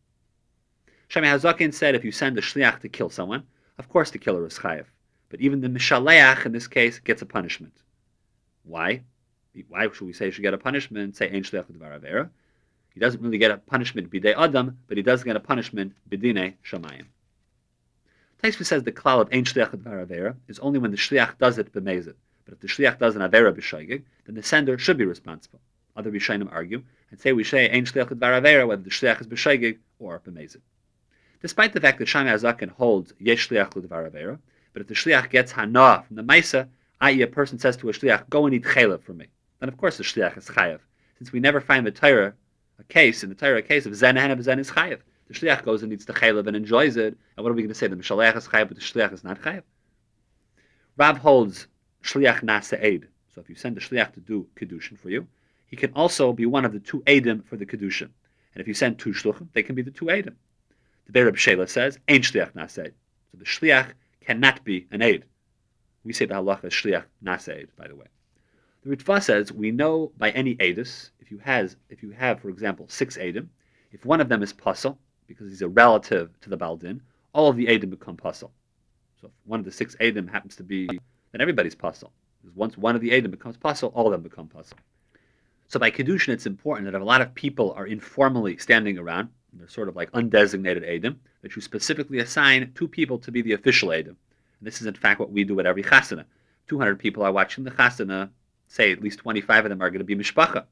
Shammai 1.08 1.28
Hazakin 1.28 1.74
said 1.74 1.96
if 1.96 2.04
you 2.04 2.12
send 2.12 2.38
a 2.38 2.42
shliach 2.42 2.80
to 2.82 2.90
kill 2.90 3.10
someone, 3.10 3.44
of 3.78 3.88
course 3.90 4.12
the 4.12 4.18
killer 4.18 4.46
is 4.46 4.58
chayiv, 4.58 4.86
but 5.30 5.40
even 5.40 5.62
the 5.62 5.70
mishaleach 5.70 6.46
in 6.46 6.52
this 6.52 6.68
case 6.68 7.00
gets 7.00 7.22
a 7.22 7.26
punishment. 7.26 7.74
Why? 8.64 9.04
Why 9.70 9.88
should 9.92 10.06
we 10.06 10.14
say 10.14 10.30
should 10.30 10.42
get 10.42 10.54
a 10.54 10.58
punishment? 10.58 11.16
Say 11.16 11.30
ein 11.30 11.44
shliach 11.44 11.72
avera. 11.72 12.30
He 12.98 13.00
doesn't 13.00 13.22
really 13.22 13.38
get 13.38 13.52
a 13.52 13.58
punishment 13.58 14.10
bidei 14.10 14.34
adam, 14.36 14.80
but 14.88 14.98
he 14.98 15.04
does 15.04 15.24
get 15.24 15.36
a 15.36 15.40
punishment 15.40 15.94
bidine 16.10 16.56
shamayim. 16.66 17.06
Taisva 18.42 18.66
says 18.66 18.82
the 18.82 18.92
klal 18.92 19.22
of 19.22 19.30
ein 19.32 19.44
shliach 19.44 19.70
avera 19.70 20.36
is 20.48 20.58
only 20.58 20.80
when 20.80 20.90
the 20.90 20.98
shliach 20.98 21.38
does 21.38 21.60
it 21.60 21.72
b'mezid. 21.72 22.16
But 22.46 22.56
if 22.56 22.60
the 22.60 22.68
shliach 22.68 22.98
does 22.98 23.16
an 23.16 23.22
avera 23.22 23.56
b'shaygig, 23.56 24.02
then 24.26 24.34
the 24.34 24.42
sender 24.42 24.80
should 24.80 24.98
be 24.98 25.06
responsible. 25.06 25.62
Other 25.96 26.12
Rishonim 26.12 26.52
argue 26.52 26.82
and 27.12 27.20
say 27.20 27.34
we 27.34 27.44
say 27.44 27.70
ein 27.70 27.86
shliach 27.86 28.10
avera 28.10 28.68
whether 28.68 28.82
the 28.82 28.90
shliach 28.90 29.22
is 29.22 29.28
b'shaygig 29.28 29.78
or 30.00 30.20
b'mezid. 30.20 30.62
Despite 31.40 31.74
the 31.74 31.80
fact 31.80 32.00
that 32.00 32.08
Shammai 32.08 32.34
Azakin 32.34 32.70
holds 32.70 33.14
yesh 33.20 33.48
shliach 33.48 33.74
avera, 33.74 34.40
but 34.74 34.82
if 34.82 34.88
the 34.88 34.96
shliach 34.96 35.30
gets 35.30 35.52
hana 35.52 36.04
from 36.08 36.16
the 36.16 36.24
maisa, 36.24 36.68
i.e. 37.02 37.22
a 37.22 37.28
person 37.28 37.60
says 37.60 37.78
to 37.78 37.90
a 37.90 37.94
shliach, 37.94 38.28
go 38.28 38.48
and 38.48 38.56
eat 38.56 38.64
chaylev 38.64 39.04
for 39.04 39.14
me, 39.14 39.28
then 39.60 39.70
of 39.70 39.78
course 39.78 39.98
the 39.98 40.04
shliach 40.04 40.36
is 40.36 40.48
chayav, 40.48 40.80
since 41.20 41.32
we 41.32 41.40
never 41.40 41.62
find 41.62 41.86
the 41.86 41.92
Torah 41.92 42.34
a 42.80 42.84
case, 42.84 43.24
in 43.24 43.30
the 43.30 43.36
Torah, 43.36 43.58
a 43.58 43.62
case 43.62 43.86
of 43.86 43.96
zen 43.96 44.18
and 44.18 44.44
zen 44.44 44.60
is 44.60 44.72
chayiv. 44.72 45.00
The 45.28 45.34
shliach 45.34 45.64
goes 45.64 45.84
and 45.84 45.92
eats 45.92 46.06
the 46.06 46.14
chaylev 46.14 46.48
and 46.48 46.56
enjoys 46.56 46.96
it. 46.96 47.18
And 47.36 47.44
what 47.44 47.52
are 47.52 47.54
we 47.54 47.62
going 47.62 47.70
to 47.70 47.76
say? 47.76 47.88
The 47.88 47.96
mishalech 47.96 48.38
is 48.38 48.48
chayiv, 48.48 48.70
but 48.70 48.76
the 48.78 48.82
shliach 48.82 49.14
is 49.14 49.24
not 49.24 49.42
chayiv. 49.42 49.64
Rav 50.96 51.18
holds 51.18 51.68
shliach 52.04 52.42
nasa 52.44 52.82
aid. 52.82 53.08
So 53.34 53.42
if 53.42 53.50
you 53.50 53.56
send 53.56 53.76
the 53.76 53.82
shliach 53.82 54.14
to 54.14 54.20
do 54.20 54.48
kedushin 54.56 54.98
for 54.98 55.10
you, 55.10 55.28
he 55.68 55.76
can 55.76 55.92
also 55.94 56.32
be 56.32 56.46
one 56.46 56.66
of 56.66 56.72
the 56.72 56.80
two 56.80 57.02
aidim 57.02 57.46
for 57.46 57.58
the 57.58 57.66
kedushin. 57.66 58.10
And 58.54 58.62
if 58.62 58.68
you 58.68 58.74
send 58.74 58.98
two 58.98 59.12
shluchim, 59.12 59.48
they 59.54 59.64
can 59.64 59.76
be 59.76 59.82
the 59.82 59.92
two 59.92 60.06
aidim. 60.06 60.36
The 61.08 61.12
Be'er 61.12 61.32
Shela 61.34 61.70
says, 61.70 62.00
ain't 62.08 62.24
shliach 62.24 62.54
nasa 62.54 62.86
aid. 62.86 62.94
So 63.32 63.38
the 63.38 63.46
shliach 63.46 63.90
cannot 64.22 64.64
be 64.64 64.88
an 64.92 65.02
aid. 65.02 65.26
We 66.04 66.14
say 66.14 66.26
the 66.26 66.36
halacha 66.36 66.66
is 66.66 66.74
shliach 66.74 67.04
nasa 67.24 67.58
aid, 67.58 67.70
by 67.76 67.88
the 67.88 67.96
way. 67.96 68.08
The 68.88 68.96
Ritva 68.96 69.22
says 69.22 69.52
we 69.52 69.72
know 69.72 70.14
by 70.18 70.32
any 70.32 70.56
edus 70.56 71.10
if 71.20 71.30
you 71.30 71.40
has 71.40 71.76
if 71.90 72.02
you 72.02 72.12
have, 72.12 72.40
for 72.40 72.48
example, 72.48 72.86
six 72.88 73.18
edim, 73.18 73.48
if 73.92 74.06
one 74.06 74.22
of 74.22 74.30
them 74.30 74.42
is 74.42 74.54
puzzle 74.54 74.98
because 75.28 75.50
he's 75.50 75.62
a 75.62 75.68
relative 75.68 76.30
to 76.40 76.50
the 76.50 76.56
baldin, 76.56 77.02
all 77.34 77.50
of 77.50 77.58
the 77.58 77.66
edim 77.66 77.90
become 77.90 78.16
puzzle. 78.16 78.54
So 79.20 79.28
if 79.28 79.34
one 79.46 79.60
of 79.60 79.66
the 79.66 79.74
six 79.74 79.98
edim 80.00 80.32
happens 80.32 80.56
to 80.56 80.64
be, 80.64 80.88
then 80.88 81.42
everybody's 81.42 81.76
puzzle. 81.76 82.14
Because 82.42 82.56
once 82.56 82.78
one 82.78 82.96
of 82.96 83.02
the 83.02 83.14
Adam 83.14 83.30
becomes 83.30 83.58
pasul, 83.58 83.92
all 83.94 84.06
of 84.06 84.14
them 84.14 84.22
become 84.22 84.48
pasul. 84.48 84.78
So 85.68 85.82
by 85.82 85.92
Kedushin, 85.92 86.30
it's 86.30 86.46
important 86.46 86.86
that 86.86 86.96
if 86.96 87.02
a 87.02 87.06
lot 87.06 87.20
of 87.20 87.36
people 87.36 87.74
are 87.74 87.88
informally 87.88 88.56
standing 88.56 88.98
around, 88.98 89.28
they're 89.52 89.68
sort 89.68 89.90
of 89.90 89.98
like 89.98 90.10
undesignated 90.14 90.88
Adam, 90.88 91.20
that 91.42 91.58
you 91.58 91.62
specifically 91.62 92.20
assign 92.20 92.72
two 92.74 92.88
people 92.88 93.18
to 93.20 93.34
be 93.34 93.42
the 93.42 93.52
official 93.52 93.92
Adam. 93.92 94.16
And 94.60 94.68
this 94.68 94.80
is 94.80 94.88
in 94.88 94.94
fact 94.94 95.20
what 95.20 95.32
we 95.32 95.44
do 95.44 95.60
at 95.60 95.66
every 95.66 95.84
chasana. 95.84 96.24
200 96.70 96.98
people 96.98 97.24
are 97.24 97.34
watching 97.34 97.66
the 97.66 97.72
chasana, 97.72 98.30
say 98.68 98.92
at 98.92 99.02
least 99.02 99.20
25 99.20 99.66
of 99.66 99.70
them 99.70 99.82
are 99.82 99.90
going 99.90 100.00
to 100.00 100.06
be 100.06 100.16
mishpacha. 100.16 100.66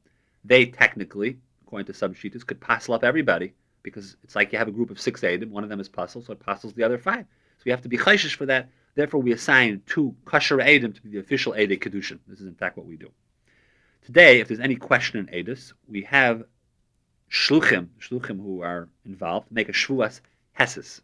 They 0.44 0.66
technically, 0.66 1.38
according 1.66 1.88
to 1.88 1.94
some 1.94 2.14
shitas, 2.14 2.46
could 2.46 2.60
passel 2.60 2.94
up 2.94 3.04
everybody 3.04 3.54
because 3.84 4.18
it's 4.24 4.36
like 4.36 4.52
you 4.52 4.58
have 4.58 4.68
a 4.68 4.72
group 4.72 4.90
of 4.90 5.00
six 5.00 5.24
Adam, 5.24 5.52
one 5.52 5.64
of 5.64 5.70
them 5.70 5.80
is 5.80 5.88
passel, 5.88 6.22
so 6.22 6.34
it 6.34 6.40
passels 6.40 6.74
the 6.74 6.84
other 6.84 6.98
five. 6.98 7.26
So 7.58 7.64
we 7.66 7.72
have 7.72 7.82
to 7.82 7.90
be 7.90 7.98
chayshish 7.98 8.36
for 8.36 8.46
that. 8.48 8.70
Therefore, 8.96 9.22
we 9.22 9.32
assign 9.32 9.82
two 9.86 10.16
kosher 10.26 10.60
Adam 10.62 10.94
to 10.94 11.02
be 11.02 11.10
the 11.10 11.20
official 11.20 11.56
Ede 11.56 11.80
Kedushin. 11.80 12.20
This 12.28 12.40
is 12.40 12.48
in 12.48 12.56
fact 12.56 12.78
what 12.78 12.86
we 12.86 12.96
do. 12.96 13.12
Today, 14.06 14.40
if 14.40 14.48
there's 14.48 14.60
any 14.60 14.76
question 14.76 15.20
in 15.20 15.28
Edis, 15.28 15.74
we 15.88 16.04
have 16.04 16.44
shluchim, 17.30 17.88
shluchim 18.00 18.42
who 18.42 18.62
are 18.62 18.88
involved, 19.06 19.52
make 19.52 19.70
a 19.70 19.74
shvuas 19.74 20.22
heses. 20.58 21.02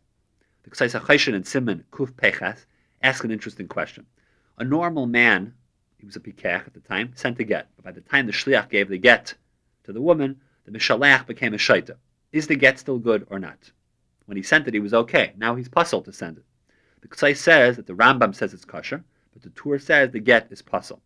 The 0.63 0.69
Ksais 0.69 0.99
HaChayshin 0.99 1.33
and 1.33 1.45
Simon 1.45 1.83
Kuf 1.91 2.11
Pechas 2.13 2.65
ask 3.01 3.23
an 3.23 3.31
interesting 3.31 3.67
question. 3.67 4.05
A 4.57 4.63
normal 4.63 5.07
man, 5.07 5.53
he 6.01 6.07
was 6.07 6.15
a 6.15 6.19
pikach 6.19 6.65
at 6.65 6.73
the 6.73 6.79
time, 6.79 7.11
sent 7.15 7.39
a 7.39 7.43
get. 7.43 7.69
But 7.75 7.85
by 7.85 7.91
the 7.91 8.01
time 8.01 8.25
the 8.25 8.31
shliach 8.31 8.69
gave 8.69 8.89
the 8.89 8.97
get 8.97 9.35
to 9.83 9.93
the 9.93 10.01
woman, 10.01 10.41
the 10.65 10.71
mishalach 10.71 11.27
became 11.27 11.53
a 11.53 11.57
shaita. 11.57 11.95
Is 12.31 12.47
the 12.47 12.55
get 12.55 12.79
still 12.79 12.97
good 12.97 13.27
or 13.29 13.37
not? 13.37 13.71
When 14.25 14.35
he 14.35 14.41
sent 14.41 14.67
it, 14.67 14.73
he 14.73 14.79
was 14.79 14.95
okay. 14.95 15.33
Now 15.37 15.53
he's 15.55 15.69
puzzled 15.69 16.05
to 16.05 16.11
send 16.13 16.37
it. 16.37 16.43
The 17.01 17.07
Ksai 17.07 17.37
says 17.37 17.77
that 17.77 17.85
the 17.85 17.93
Rambam 17.93 18.33
says 18.33 18.51
it's 18.51 18.65
kosher, 18.65 19.03
but 19.31 19.43
the 19.43 19.51
Tur 19.51 19.77
says 19.77 20.09
the 20.09 20.19
get 20.19 20.51
is 20.51 20.63
puzzle. 20.63 21.03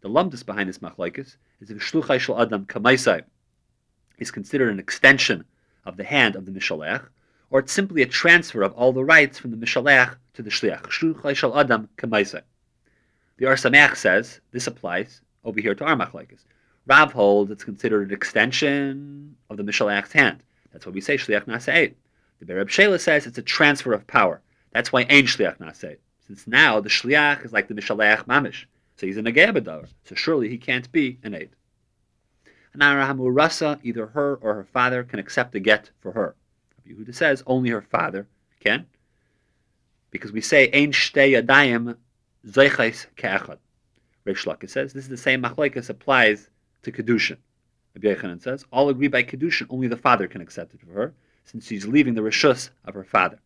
The 0.00 0.08
lumdus 0.08 0.46
behind 0.46 0.68
this 0.68 0.78
machlekes 0.78 1.36
is 1.60 1.70
if 1.70 1.78
shluchai 1.78 2.20
shel 2.20 2.40
adam 2.40 2.66
kamaisai 2.66 3.24
is 4.18 4.30
considered 4.30 4.70
an 4.70 4.78
extension 4.78 5.44
of 5.84 5.96
the 5.96 6.04
hand 6.04 6.36
of 6.36 6.46
the 6.46 6.52
mishalech, 6.52 7.08
or 7.50 7.58
it's 7.58 7.72
simply 7.72 8.02
a 8.02 8.06
transfer 8.06 8.62
of 8.62 8.72
all 8.74 8.92
the 8.92 9.04
rights 9.04 9.40
from 9.40 9.50
the 9.50 9.56
mishalech 9.56 10.14
to 10.34 10.42
the 10.42 10.50
shliach. 10.50 10.82
Shluchai 10.82 11.34
shel 11.34 11.58
adam 11.58 11.88
kamaisai. 11.96 12.42
The 13.38 13.46
Or 13.46 13.54
Sameach 13.54 13.96
says 13.96 14.40
this 14.50 14.66
applies 14.66 15.20
over 15.44 15.60
here 15.60 15.74
to 15.74 15.84
our 15.84 15.96
machlekes. 15.96 16.44
Rav 16.86 17.12
holds 17.12 17.50
it's 17.50 17.64
considered 17.64 18.08
an 18.08 18.14
extension 18.14 19.36
of 19.50 19.56
the 19.56 19.62
mishalech's 19.62 20.12
hand. 20.12 20.42
That's 20.72 20.86
why 20.86 20.92
we 20.92 21.00
say 21.00 21.16
shliach 21.16 21.44
naseit. 21.44 21.94
The 22.40 22.46
Bereb 22.46 22.68
Shela 22.68 23.00
says 23.00 23.26
it's 23.26 23.38
a 23.38 23.42
transfer 23.42 23.92
of 23.92 24.06
power. 24.06 24.40
That's 24.72 24.92
why 24.92 25.02
ain't 25.02 25.28
shliach 25.28 25.58
naseit. 25.58 25.98
Since 26.26 26.46
now 26.46 26.80
the 26.80 26.88
shliach 26.88 27.44
is 27.44 27.52
like 27.52 27.68
the 27.68 27.74
mishalech 27.74 28.26
mamish, 28.26 28.64
so 28.96 29.06
he's 29.06 29.16
an 29.16 29.26
agabadavar. 29.26 29.88
So 30.04 30.14
surely 30.14 30.48
he 30.48 30.58
can't 30.58 30.90
be 30.92 31.18
an 31.22 31.34
aid. 31.34 31.50
Anara 32.76 33.06
Hamurasa, 33.06 33.80
either 33.82 34.06
her 34.06 34.36
or 34.36 34.54
her 34.54 34.64
father 34.64 35.04
can 35.04 35.18
accept 35.18 35.52
the 35.52 35.60
get 35.60 35.90
for 36.00 36.12
her. 36.12 36.34
Yehuda 36.86 37.14
says 37.14 37.42
only 37.46 37.70
her 37.70 37.82
father 37.82 38.28
can, 38.60 38.86
because 40.10 40.32
we 40.32 40.40
say 40.40 40.70
ein 40.72 40.92
shtei 40.92 41.40
yadayim 41.40 41.96
zeichais 42.46 43.06
ke'echad. 43.16 43.58
Reish 44.26 44.46
Lakish 44.46 44.70
says 44.70 44.92
this 44.92 45.04
is 45.04 45.10
the 45.10 45.16
same 45.16 45.42
machlekes 45.42 45.88
applies 45.88 46.48
to 46.82 46.92
kedushin. 46.92 47.38
Rabbi 47.94 48.38
says 48.38 48.64
all 48.72 48.88
agree 48.88 49.08
by 49.08 49.22
kedushin 49.22 49.66
only 49.70 49.88
the 49.88 49.96
father 49.96 50.28
can 50.28 50.40
accept 50.40 50.74
it 50.74 50.80
for 50.80 50.92
her, 50.92 51.14
since 51.44 51.66
she's 51.66 51.86
leaving 51.86 52.14
the 52.14 52.20
rishus 52.20 52.70
of 52.84 52.94
her 52.94 53.04
father. 53.04 53.38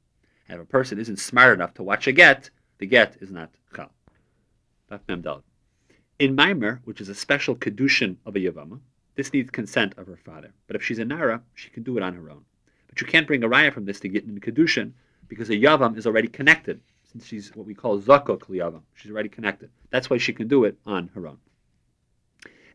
And 0.48 0.58
if 0.58 0.64
a 0.64 0.66
person 0.66 0.98
isn't 0.98 1.18
smart 1.18 1.54
enough 1.54 1.74
to 1.74 1.82
watch 1.82 2.06
a 2.06 2.12
get, 2.12 2.50
the 2.78 2.86
get 2.86 3.16
is 3.20 3.30
not 3.30 3.50
chal. 3.74 3.92
In 6.18 6.36
Maimer, 6.36 6.80
which 6.84 7.00
is 7.00 7.08
a 7.08 7.14
special 7.14 7.54
kedushin 7.54 8.16
of 8.26 8.34
a 8.34 8.40
yavama, 8.40 8.80
this 9.14 9.32
needs 9.32 9.50
consent 9.50 9.94
of 9.96 10.06
her 10.06 10.16
father. 10.16 10.52
But 10.66 10.76
if 10.76 10.82
she's 10.82 10.98
a 10.98 11.04
nara, 11.04 11.42
she 11.54 11.70
can 11.70 11.82
do 11.82 11.96
it 11.96 12.02
on 12.02 12.14
her 12.14 12.30
own. 12.30 12.44
But 12.88 13.00
you 13.00 13.06
can't 13.06 13.26
bring 13.26 13.44
a 13.44 13.48
raya 13.48 13.72
from 13.72 13.84
this 13.84 14.00
to 14.00 14.08
get 14.08 14.24
in 14.24 14.40
kedushin 14.40 14.92
because 15.28 15.50
a 15.50 15.54
yavam 15.54 15.96
is 15.96 16.06
already 16.06 16.28
connected, 16.28 16.80
since 17.10 17.26
she's 17.26 17.54
what 17.56 17.66
we 17.66 17.74
call 17.74 18.00
zakok 18.00 18.42
liyavam. 18.48 18.82
She's 18.94 19.10
already 19.10 19.28
connected. 19.28 19.70
That's 19.90 20.08
why 20.08 20.18
she 20.18 20.32
can 20.32 20.48
do 20.48 20.64
it 20.64 20.78
on 20.86 21.10
her 21.14 21.26
own. 21.26 21.38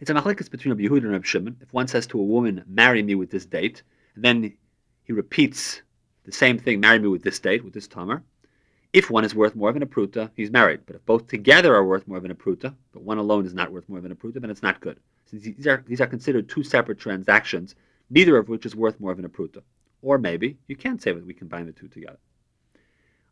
It's 0.01 0.09
a 0.09 0.13
machlekes 0.13 0.51
between 0.51 0.73
Rabbi 0.73 0.83
Yehuda 0.83 1.03
and 1.03 1.11
Rabbi 1.11 1.25
Shimon. 1.25 1.57
If 1.61 1.71
one 1.73 1.87
says 1.87 2.05
to 2.07 2.19
a 2.19 2.23
woman, 2.23 2.63
"Marry 2.67 3.01
me 3.01 3.15
with 3.15 3.29
this 3.29 3.45
date," 3.45 3.83
and 4.15 4.23
then 4.23 4.53
he 5.03 5.13
repeats 5.13 5.81
the 6.25 6.33
same 6.33 6.57
thing, 6.57 6.79
"Marry 6.81 6.99
me 6.99 7.07
with 7.07 7.23
this 7.23 7.39
date, 7.39 7.63
with 7.63 7.73
this 7.73 7.87
tamar," 7.87 8.23
if 8.91 9.09
one 9.09 9.23
is 9.23 9.33
worth 9.33 9.55
more 9.55 9.71
than 9.71 9.81
an 9.81 9.87
apruta, 9.87 10.31
he's 10.35 10.51
married. 10.51 10.81
But 10.85 10.97
if 10.97 11.05
both 11.05 11.27
together 11.27 11.73
are 11.73 11.85
worth 11.85 12.07
more 12.07 12.19
than 12.19 12.31
an 12.31 12.37
apruta, 12.37 12.75
but 12.91 13.03
one 13.03 13.17
alone 13.17 13.45
is 13.45 13.53
not 13.53 13.71
worth 13.71 13.87
more 13.87 14.01
than 14.01 14.11
an 14.11 14.17
apruta, 14.17 14.41
then 14.41 14.49
it's 14.49 14.63
not 14.63 14.81
good. 14.81 14.99
Since 15.27 15.43
these 15.43 15.67
are 15.67 15.83
these 15.87 16.01
are 16.01 16.07
considered 16.07 16.49
two 16.49 16.63
separate 16.63 16.99
transactions, 16.99 17.75
neither 18.09 18.37
of 18.37 18.49
which 18.49 18.65
is 18.65 18.75
worth 18.75 18.99
more 18.99 19.15
than 19.15 19.23
an 19.23 19.31
apruta. 19.31 19.63
Or 20.01 20.17
maybe 20.17 20.57
you 20.67 20.75
can't 20.75 21.01
say 21.01 21.13
that 21.13 21.25
we 21.25 21.33
combine 21.33 21.65
the 21.65 21.71
two 21.71 21.87
together. 21.87 22.19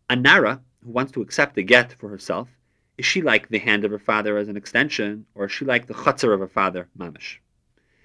A 0.10 0.16
nara 0.16 0.62
who 0.84 0.92
wants 0.92 1.12
to 1.14 1.22
accept 1.22 1.58
a 1.58 1.64
get 1.64 1.94
for 1.94 2.10
herself, 2.10 2.50
is 2.98 3.06
she 3.06 3.22
like 3.22 3.48
the 3.48 3.60
hand 3.60 3.86
of 3.86 3.92
her 3.92 4.00
father 4.00 4.38
as 4.38 4.50
an 4.50 4.58
extension, 4.58 5.26
or 5.34 5.46
is 5.46 5.52
she 5.52 5.66
like 5.66 5.88
the 5.88 5.94
chutzar 5.94 6.34
of 6.34 6.42
her 6.42 6.48
father, 6.48 6.90
mamish? 6.98 7.40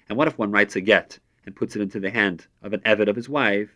And 0.07 0.17
what 0.17 0.27
if 0.27 0.37
one 0.37 0.51
writes 0.51 0.75
a 0.75 0.81
get 0.81 1.19
and 1.45 1.55
puts 1.55 1.75
it 1.75 1.81
into 1.81 1.99
the 1.99 2.09
hand 2.09 2.47
of 2.63 2.73
an 2.73 2.79
eved 2.81 3.09
of 3.09 3.15
his 3.15 3.27
wife? 3.27 3.69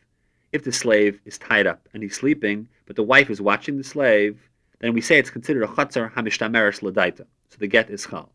If 0.54 0.64
the 0.64 0.72
slave 0.72 1.20
is 1.26 1.38
tied 1.38 1.68
up 1.68 1.90
and 1.94 2.02
he's 2.02 2.16
sleeping, 2.16 2.70
but 2.86 2.96
the 2.96 3.04
wife 3.04 3.30
is 3.30 3.42
watching 3.42 3.78
the 3.78 3.84
slave, 3.84 4.40
then 4.80 4.94
we 4.94 5.02
say 5.02 5.20
it's 5.20 5.30
considered 5.30 5.64
a 5.64 5.68
chutzar 5.68 6.12
hamishtameres 6.14 6.82
ladaita. 6.82 7.26
So 7.50 7.58
the 7.60 7.68
get 7.68 7.90
is 7.90 8.08
chal. 8.08 8.32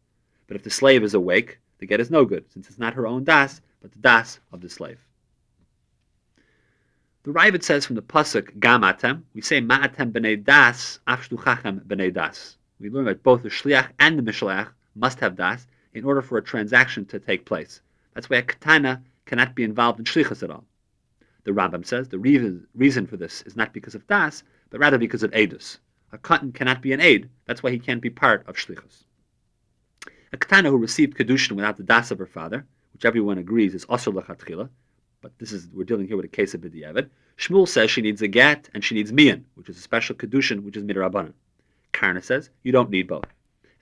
But 0.47 0.57
if 0.57 0.63
the 0.63 0.71
slave 0.71 1.03
is 1.03 1.15
awake, 1.15 1.59
the 1.79 1.87
get 1.87 2.01
is 2.01 2.11
no 2.11 2.25
good, 2.25 2.45
since 2.53 2.69
it's 2.69 2.79
not 2.79 2.95
her 2.95 3.07
own 3.07 3.25
das, 3.25 3.63
but 3.81 3.93
the 3.93 3.99
das 3.99 4.39
of 4.53 4.61
the 4.61 4.69
slave. 4.69 5.01
The 7.29 7.35
Ravid 7.35 7.63
says 7.63 7.85
from 7.85 7.97
the 7.97 8.01
pasuk 8.01 8.59
Gamatem, 8.59 9.21
we 9.35 9.43
say 9.43 9.61
Ma'atem 9.61 10.13
b'nei 10.13 10.43
das, 10.43 10.99
afshluchachem 11.07 11.85
b'nei 11.85 12.11
das. 12.11 12.57
We 12.81 12.89
learn 12.89 13.05
that 13.05 13.23
both 13.23 13.43
the 13.43 13.51
shliach 13.51 13.91
and 13.99 14.19
the 14.19 14.23
mishlach 14.23 14.71
must 14.95 15.21
have 15.21 15.37
das 15.37 15.67
in 15.93 16.05
order 16.05 16.23
for 16.23 16.39
a 16.39 16.43
transaction 16.43 17.05
to 17.05 17.21
take 17.21 17.45
place. 17.45 17.83
That's 18.15 18.31
why 18.31 18.39
a 18.39 18.43
katana 18.43 19.03
cannot 19.27 19.55
be 19.55 19.63
involved 19.63 19.99
in 19.99 20.07
shlichus 20.07 20.43
at 20.43 20.51
all. 20.51 20.65
The 21.45 21.51
Rambam 21.51 21.85
says 21.85 22.09
the 22.09 22.19
reason, 22.19 23.07
for 23.07 23.19
this 23.19 23.43
is 23.43 23.57
not 23.57 23.75
because 23.75 23.95
of 23.95 24.07
das, 24.07 24.43
but 24.71 24.81
rather 24.81 24.97
because 24.97 25.23
of 25.23 25.31
edus. 25.33 25.81
A 26.13 26.17
cotton 26.17 26.51
cannot 26.51 26.81
be 26.81 26.95
an 26.95 27.03
aid. 27.03 27.29
That's 27.45 27.63
why 27.63 27.73
he 27.73 27.79
can't 27.79 28.01
be 28.01 28.09
part 28.09 28.49
of 28.49 28.57
shlichus. 28.57 29.05
A 30.33 30.39
katana 30.39 30.71
who 30.71 30.79
received 30.79 31.19
kedushin 31.19 31.57
without 31.57 31.77
the 31.77 31.83
das 31.83 32.11
of 32.11 32.21
her 32.21 32.27
father, 32.27 32.65
which 32.95 33.05
everyone 33.05 33.37
agrees 33.37 33.75
is 33.75 33.85
also 33.85 34.11
lachatchila, 34.11 34.71
but 35.21 35.33
this 35.39 35.53
is 35.53 35.69
we're 35.73 35.85
dealing 35.85 36.07
here 36.07 36.17
with 36.17 36.25
a 36.25 36.29
case 36.29 36.55
of 36.55 36.61
b'diavad. 36.61 37.09
Shmuel 37.37 37.69
says 37.69 37.91
she 37.91 38.03
needs 38.03 38.23
a 38.23 38.29
get 38.29 38.69
and 38.75 38.85
she 38.85 38.95
needs 38.95 39.13
mian, 39.13 39.45
which 39.55 39.69
is 39.69 39.79
a 39.79 39.81
special 39.81 40.15
kedushin, 40.15 40.63
which 40.63 40.77
is 40.77 40.85
midrabanan. 40.85 41.33
Karna 41.93 42.23
says 42.23 42.51
you 42.63 42.73
don't 42.73 42.91
need 42.91 43.09
both. 43.09 43.27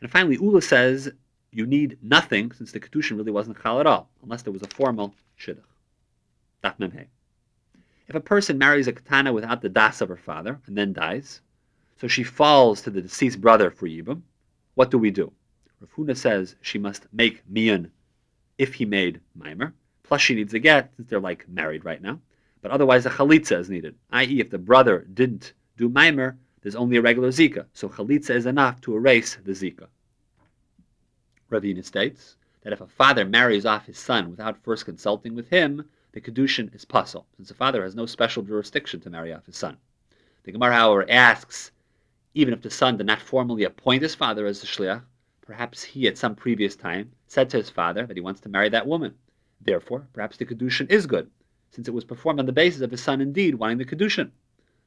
And 0.01 0.11
finally, 0.11 0.37
Ula 0.37 0.63
says 0.63 1.11
you 1.53 1.67
need 1.67 1.99
nothing 2.03 2.53
since 2.53 2.73
the 2.73 2.81
kedushin 2.81 3.17
really 3.17 3.33
wasn't 3.33 3.61
chal 3.63 3.81
at 3.81 3.87
all, 3.87 4.11
unless 4.23 4.43
there 4.43 4.53
was 4.53 4.63
a 4.63 4.69
formal 4.69 5.15
shidduch. 5.39 5.63
Daf 6.63 6.79
memhe. 6.79 7.07
If 8.09 8.15
a 8.15 8.21
person 8.21 8.59
marries 8.59 8.87
a 8.87 8.93
katana 8.93 9.33
without 9.33 9.63
the 9.63 9.69
das 9.69 10.01
of 10.01 10.09
her 10.09 10.17
father 10.17 10.61
and 10.67 10.77
then 10.77 10.93
dies, 10.93 11.41
so 12.01 12.07
she 12.07 12.23
falls 12.23 12.83
to 12.83 12.91
the 12.91 13.03
deceased 13.03 13.41
brother 13.41 13.71
for 13.71 13.87
yibum, 13.87 14.23
what 14.75 14.91
do 14.91 14.99
we 14.99 15.11
do? 15.11 15.33
Rav 15.81 15.91
Huna 15.95 16.17
says 16.17 16.57
she 16.61 16.79
must 16.79 17.07
make 17.13 17.43
mian 17.49 17.91
if 18.59 18.75
he 18.75 18.85
made 18.85 19.21
mimer, 19.35 19.75
plus 20.09 20.21
she 20.21 20.35
needs 20.35 20.55
a 20.55 20.59
get 20.59 20.93
since 20.97 21.09
they're 21.09 21.21
like 21.21 21.49
married 21.49 21.85
right 21.85 22.03
now. 22.03 22.21
But 22.63 22.71
otherwise, 22.71 23.07
a 23.07 23.11
chalitza 23.11 23.59
is 23.59 23.71
needed, 23.71 23.95
i.e., 24.11 24.41
if 24.41 24.51
the 24.51 24.59
brother 24.59 25.07
didn't 25.13 25.53
do 25.77 25.89
mimer, 25.89 26.37
there's 26.63 26.77
only 26.77 26.97
a 26.97 27.03
regular 27.03 27.29
zika, 27.29 27.67
so 27.73 27.89
chalitza 27.89 28.31
is 28.31 28.47
enough 28.47 28.81
to 28.81 28.97
erase 28.97 29.37
the 29.45 29.53
zika. 29.53 29.87
Ravina 31.51 31.85
states 31.85 32.37
that 32.63 32.73
if 32.73 32.81
a 32.81 32.87
father 32.87 33.25
marries 33.25 33.67
off 33.67 33.87
his 33.87 33.99
son 33.99 34.31
without 34.31 34.63
first 34.65 34.85
consulting 34.85 35.35
with 35.35 35.49
him, 35.49 35.89
the 36.13 36.21
kedushin 36.21 36.75
is 36.75 36.85
puzzle, 36.85 37.27
since 37.37 37.49
the 37.49 37.55
father 37.55 37.83
has 37.85 37.95
no 37.95 38.07
special 38.07 38.43
jurisdiction 38.43 39.01
to 39.01 39.11
marry 39.11 39.33
off 39.33 39.47
his 39.47 39.57
son. 39.57 39.77
The 40.43 40.53
Gemara, 40.53 40.75
however, 40.75 41.07
asks, 41.09 41.71
even 42.35 42.53
if 42.53 42.63
the 42.63 42.71
son 42.71 42.97
did 42.97 43.07
not 43.07 43.21
formally 43.21 43.65
appoint 43.65 44.03
his 44.03 44.15
father 44.15 44.47
as 44.47 44.61
the 44.61 44.67
shliach, 44.67 45.03
perhaps 45.43 45.83
he 45.83 46.09
at 46.09 46.19
some 46.19 46.35
previous 46.35 46.75
time 46.75 47.13
said 47.29 47.49
to 47.51 47.59
his 47.59 47.71
father 47.71 48.07
that 48.07 48.17
he 48.17 48.21
wants 48.21 48.41
to 48.41 48.49
marry 48.49 48.69
that 48.71 48.87
woman. 48.87 49.15
Therefore, 49.61 50.07
perhaps 50.13 50.37
the 50.37 50.45
kedushin 50.45 50.91
is 50.91 51.07
good, 51.07 51.31
since 51.71 51.89
it 51.89 51.95
was 51.95 52.05
performed 52.05 52.39
on 52.39 52.47
the 52.47 52.53
basis 52.53 52.83
of 52.83 52.91
his 52.91 53.03
son 53.03 53.21
indeed 53.21 53.55
wanting 53.55 53.79
the 53.79 53.85
kedushin. 53.85 54.31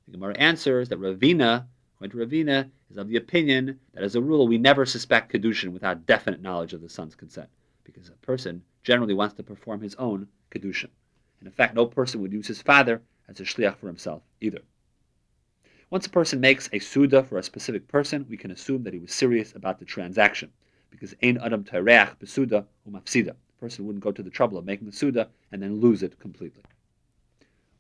The 0.06 0.12
Gemara 0.12 0.38
answers 0.38 0.90
that 0.90 1.00
Ravina, 1.00 1.66
according 1.96 2.18
to 2.18 2.26
Ravina, 2.26 2.70
is 2.90 2.98
of 2.98 3.08
the 3.08 3.18
opinion 3.18 3.80
that 3.94 4.04
as 4.04 4.16
a 4.16 4.22
rule 4.22 4.48
we 4.48 4.58
never 4.58 4.86
suspect 4.86 5.32
kedushin 5.32 5.74
without 5.74 6.06
definite 6.06 6.42
knowledge 6.42 6.74
of 6.74 6.82
the 6.82 6.90
son's 6.90 7.16
consent, 7.16 7.50
because 7.84 8.10
a 8.10 8.26
person 8.26 8.64
generally 8.84 9.14
wants 9.14 9.36
to 9.36 9.44
perform 9.44 9.82
his 9.82 9.96
own 9.96 10.28
kedushin. 10.52 10.90
And 11.40 11.48
in 11.48 11.52
fact, 11.52 11.76
no 11.76 11.86
person 11.86 12.22
would 12.22 12.34
use 12.34 12.48
his 12.48 12.62
father 12.62 13.02
as 13.28 13.40
a 13.40 13.44
shliach 13.44 13.78
for 13.78 13.88
himself 13.88 14.24
either. 14.40 14.62
Once 15.90 16.06
a 16.06 16.10
person 16.10 16.40
makes 16.40 16.70
a 16.72 16.80
suda 16.80 17.24
for 17.24 17.38
a 17.38 17.44
specific 17.44 17.88
person, 17.88 18.26
we 18.30 18.38
can 18.38 18.52
assume 18.52 18.84
that 18.84 18.94
he 18.94 19.00
was 19.00 19.14
serious 19.14 19.56
about 19.56 19.80
the 19.80 19.86
transaction. 19.86 20.52
because 20.90 21.16
ein 21.22 21.38
adam 21.38 21.64
tereach 21.64 22.18
besuda 22.20 22.66
umafsida. 22.88 23.36
Person 23.60 23.86
wouldn't 23.86 24.04
go 24.04 24.12
to 24.12 24.24
the 24.24 24.30
trouble 24.30 24.58
of 24.58 24.66
making 24.66 24.88
the 24.88 24.94
suda 24.94 25.28
and 25.52 25.62
then 25.62 25.82
lose 25.82 26.02
it 26.02 26.18
completely. 26.20 26.64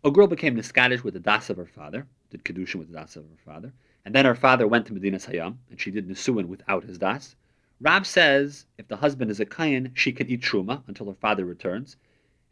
A 0.03 0.11
girl 0.11 0.27
became 0.27 0.55
Niskadish 0.55 1.03
with 1.03 1.13
the 1.13 1.19
das 1.21 1.49
of 1.49 1.57
her 1.57 1.65
father, 1.65 2.05
did 2.29 2.43
Kedushin 2.43 2.79
with 2.79 2.91
the 2.91 2.97
das 2.97 3.15
of 3.15 3.23
her 3.23 3.37
father, 3.45 3.71
and 4.03 4.13
then 4.13 4.25
her 4.25 4.35
father 4.35 4.67
went 4.67 4.85
to 4.87 4.93
Medina 4.93 5.17
Sayyam, 5.17 5.55
and 5.69 5.79
she 5.79 5.91
did 5.91 6.07
Nisuin 6.07 6.47
without 6.47 6.83
his 6.83 6.97
das. 6.97 7.35
Rab 7.79 8.05
says 8.05 8.65
if 8.77 8.89
the 8.89 8.97
husband 8.97 9.31
is 9.31 9.39
a 9.39 9.45
Kayan, 9.45 9.91
she 9.93 10.11
can 10.11 10.27
eat 10.29 10.41
Truma 10.41 10.83
until 10.87 11.07
her 11.07 11.15
father 11.15 11.45
returns, 11.45 11.95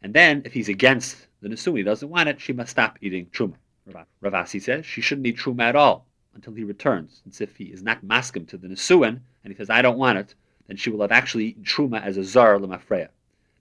and 0.02 0.14
then 0.14 0.42
if 0.46 0.54
he's 0.54 0.70
against 0.70 1.26
the 1.42 1.48
Nisuin, 1.48 1.78
he 1.78 1.82
doesn't 1.82 2.08
want 2.08 2.30
it, 2.30 2.40
she 2.40 2.54
must 2.54 2.70
stop 2.70 2.98
eating 3.02 3.26
Truma. 3.26 3.56
Ravasi 4.22 4.60
says 4.60 4.86
she 4.86 5.02
shouldn't 5.02 5.26
eat 5.26 5.36
Truma 5.36 5.64
at 5.64 5.76
all 5.76 6.06
until 6.34 6.54
he 6.54 6.64
returns, 6.64 7.20
since 7.24 7.40
if 7.42 7.56
he 7.56 7.64
is 7.64 7.82
not 7.82 8.04
maskim 8.04 8.46
to 8.48 8.56
the 8.56 8.68
Nisuin, 8.68 9.20
and 9.44 9.52
he 9.52 9.54
says, 9.54 9.68
I 9.68 9.82
don't 9.82 9.98
want 9.98 10.18
it, 10.18 10.34
then 10.66 10.76
she 10.76 10.90
will 10.90 11.02
have 11.02 11.12
actually 11.12 11.46
eaten 11.46 11.64
Truma 11.64 12.02
as 12.02 12.16
a 12.16 12.24
Zar 12.24 12.58
Lamafreya. 12.58 13.08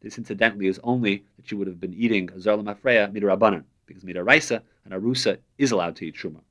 This 0.01 0.17
incidentally 0.17 0.67
is 0.67 0.79
only 0.83 1.23
that 1.38 1.47
she 1.47 1.55
would 1.55 1.67
have 1.67 1.79
been 1.79 1.93
eating 1.93 2.29
a 2.31 2.39
Zar 2.39 2.57
Lamafreya 2.57 3.12
Midarabanan 3.12 3.63
because 3.86 4.03
Midaraisa 4.03 4.62
and 4.86 4.93
Arusa 4.93 5.38
is 5.57 5.71
allowed 5.71 5.95
to 5.97 6.05
eat 6.05 6.15
Truma. 6.15 6.41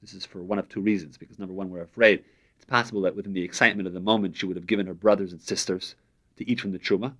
This 0.00 0.14
is 0.14 0.24
for 0.24 0.42
one 0.42 0.58
of 0.58 0.68
two 0.68 0.80
reasons. 0.80 1.16
Because 1.16 1.38
number 1.38 1.54
one, 1.54 1.70
we're 1.70 1.82
afraid 1.82 2.24
it's 2.56 2.64
possible 2.64 3.00
that 3.02 3.16
within 3.16 3.32
the 3.32 3.42
excitement 3.42 3.86
of 3.86 3.94
the 3.94 4.00
moment, 4.00 4.36
she 4.36 4.46
would 4.46 4.56
have 4.56 4.66
given 4.66 4.86
her 4.86 4.94
brothers 4.94 5.32
and 5.32 5.40
sisters 5.40 5.94
to 6.36 6.48
eat 6.48 6.60
from 6.60 6.72
the 6.72 6.78
Truma, 6.78 7.12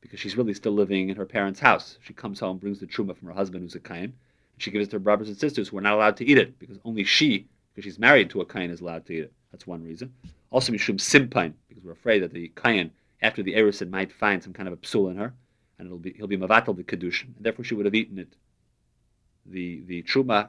because 0.00 0.20
she's 0.20 0.36
really 0.36 0.54
still 0.54 0.72
living 0.72 1.08
in 1.08 1.16
her 1.16 1.26
parents' 1.26 1.60
house. 1.60 1.98
She 2.02 2.12
comes 2.12 2.40
home, 2.40 2.58
brings 2.58 2.78
the 2.78 2.86
Truma 2.86 3.16
from 3.16 3.28
her 3.28 3.34
husband, 3.34 3.62
who's 3.62 3.74
a 3.74 3.80
Kayan, 3.80 4.04
and 4.04 4.12
she 4.58 4.70
gives 4.70 4.86
it 4.86 4.90
to 4.90 4.96
her 4.96 5.00
brothers 5.00 5.28
and 5.28 5.36
sisters 5.36 5.68
who 5.68 5.78
are 5.78 5.82
not 5.82 5.94
allowed 5.94 6.16
to 6.18 6.24
eat 6.24 6.38
it, 6.38 6.58
because 6.58 6.78
only 6.84 7.04
she, 7.04 7.48
because 7.74 7.84
she's 7.84 7.98
married 7.98 8.30
to 8.30 8.40
a 8.40 8.46
Kayan, 8.46 8.70
is 8.70 8.80
allowed 8.80 9.06
to 9.06 9.12
eat 9.14 9.24
it. 9.24 9.32
That's 9.50 9.66
one 9.66 9.82
reason. 9.82 10.12
Also, 10.50 10.72
Mishum 10.72 11.00
Simpain, 11.00 11.54
because 11.68 11.82
we're 11.82 11.92
afraid 11.92 12.22
that 12.22 12.32
the 12.32 12.52
Kayan, 12.54 12.90
after 13.22 13.42
the 13.42 13.54
Erisin, 13.54 13.90
might 13.90 14.12
find 14.12 14.42
some 14.42 14.52
kind 14.52 14.68
of 14.68 14.74
a 14.74 14.78
psul 14.78 15.10
in 15.10 15.16
her, 15.16 15.34
and 15.78 15.86
it'll 15.86 15.98
be, 15.98 16.12
he'll 16.12 16.26
be 16.26 16.36
Mavatal 16.36 16.76
the 16.76 16.84
Kedushin, 16.84 17.36
and 17.36 17.44
therefore 17.44 17.64
she 17.64 17.74
would 17.74 17.86
have 17.86 17.94
eaten 17.94 18.18
it 18.18 18.36
the 19.48 19.82
the 19.86 20.02
truma 20.02 20.48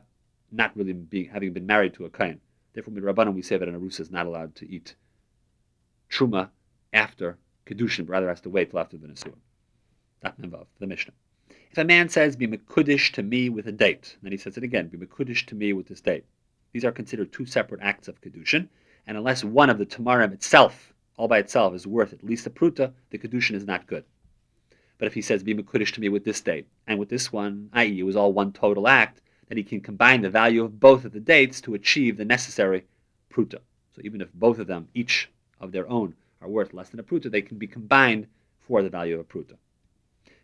not 0.51 0.75
really 0.75 0.93
being 0.93 1.29
having 1.29 1.53
been 1.53 1.65
married 1.65 1.93
to 1.93 2.05
a 2.05 2.09
kain. 2.09 2.39
Therefore, 2.73 2.93
with 2.93 3.03
Rabbanim, 3.03 3.33
we 3.33 3.41
say 3.41 3.57
that 3.57 3.67
an 3.67 3.79
arusa 3.79 4.01
is 4.01 4.11
not 4.11 4.25
allowed 4.25 4.55
to 4.55 4.69
eat 4.69 4.95
truma 6.09 6.49
after 6.93 7.37
kedushin, 7.65 8.05
but 8.05 8.13
rather 8.13 8.29
has 8.29 8.41
to 8.41 8.49
wait 8.49 8.71
till 8.71 8.79
after 8.79 8.97
the 8.97 9.07
nesuah. 9.07 9.33
That 10.21 10.35
involved 10.41 10.71
the 10.79 10.87
Mishnah. 10.87 11.13
If 11.71 11.77
a 11.77 11.83
man 11.83 12.09
says, 12.09 12.35
"Be 12.35 12.47
mekudish 12.47 13.11
to 13.13 13.23
me 13.23 13.49
with 13.49 13.67
a 13.67 13.71
date," 13.71 14.17
then 14.21 14.31
he 14.31 14.37
says 14.37 14.57
it 14.57 14.63
again, 14.63 14.87
"Be 14.87 14.97
mekudish 14.97 15.45
to 15.47 15.55
me 15.55 15.73
with 15.73 15.87
this 15.87 16.01
date." 16.01 16.25
These 16.71 16.85
are 16.85 16.91
considered 16.91 17.31
two 17.31 17.45
separate 17.45 17.81
acts 17.81 18.07
of 18.07 18.21
kedushin, 18.21 18.69
and 19.05 19.17
unless 19.17 19.43
one 19.43 19.69
of 19.69 19.77
the 19.77 19.85
tamarim 19.85 20.33
itself, 20.33 20.93
all 21.17 21.27
by 21.27 21.39
itself, 21.39 21.73
is 21.73 21.85
worth 21.85 22.13
at 22.13 22.23
least 22.23 22.47
a 22.47 22.49
pruta, 22.49 22.93
the 23.09 23.17
kedushin 23.17 23.55
is 23.55 23.65
not 23.65 23.87
good. 23.87 24.05
But 24.97 25.07
if 25.07 25.13
he 25.13 25.21
says, 25.21 25.43
be 25.43 25.53
Makuddish 25.53 25.93
to 25.93 26.01
me 26.01 26.09
with 26.09 26.23
this 26.23 26.41
date 26.41 26.67
and 26.87 26.97
with 26.97 27.09
this 27.09 27.31
one, 27.31 27.69
i.e., 27.73 27.99
it 27.99 28.03
was 28.03 28.15
all 28.15 28.33
one 28.33 28.51
total 28.51 28.87
act, 28.87 29.21
then 29.47 29.57
he 29.57 29.63
can 29.63 29.81
combine 29.81 30.21
the 30.21 30.29
value 30.29 30.63
of 30.63 30.79
both 30.79 31.05
of 31.05 31.11
the 31.11 31.19
dates 31.19 31.61
to 31.61 31.73
achieve 31.73 32.17
the 32.17 32.25
necessary 32.25 32.85
pruta. 33.29 33.59
So 33.95 34.01
even 34.03 34.21
if 34.21 34.31
both 34.33 34.59
of 34.59 34.67
them, 34.67 34.87
each 34.93 35.29
of 35.59 35.71
their 35.71 35.87
own, 35.89 36.15
are 36.41 36.49
worth 36.49 36.73
less 36.73 36.89
than 36.89 36.99
a 36.99 37.03
pruta, 37.03 37.31
they 37.31 37.41
can 37.41 37.57
be 37.57 37.67
combined 37.67 38.27
for 38.59 38.81
the 38.81 38.89
value 38.89 39.15
of 39.15 39.21
a 39.21 39.23
pruta. 39.23 39.57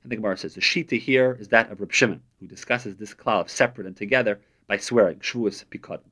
And 0.03 0.11
the 0.11 0.15
Gemara 0.15 0.37
says 0.37 0.55
the 0.55 0.61
shita 0.61 0.99
here 0.99 1.37
is 1.39 1.49
that 1.49 1.71
of 1.71 1.79
Reb 1.79 1.91
Shimon, 1.91 2.21
who 2.39 2.47
discusses 2.47 2.95
this 2.95 3.13
klal 3.13 3.41
of 3.41 3.49
separate 3.49 3.87
and 3.87 3.95
together 3.95 4.39
by 4.67 4.77
swearing 4.77 5.19
shvuas 5.19 5.63
pikadon. 5.65 6.09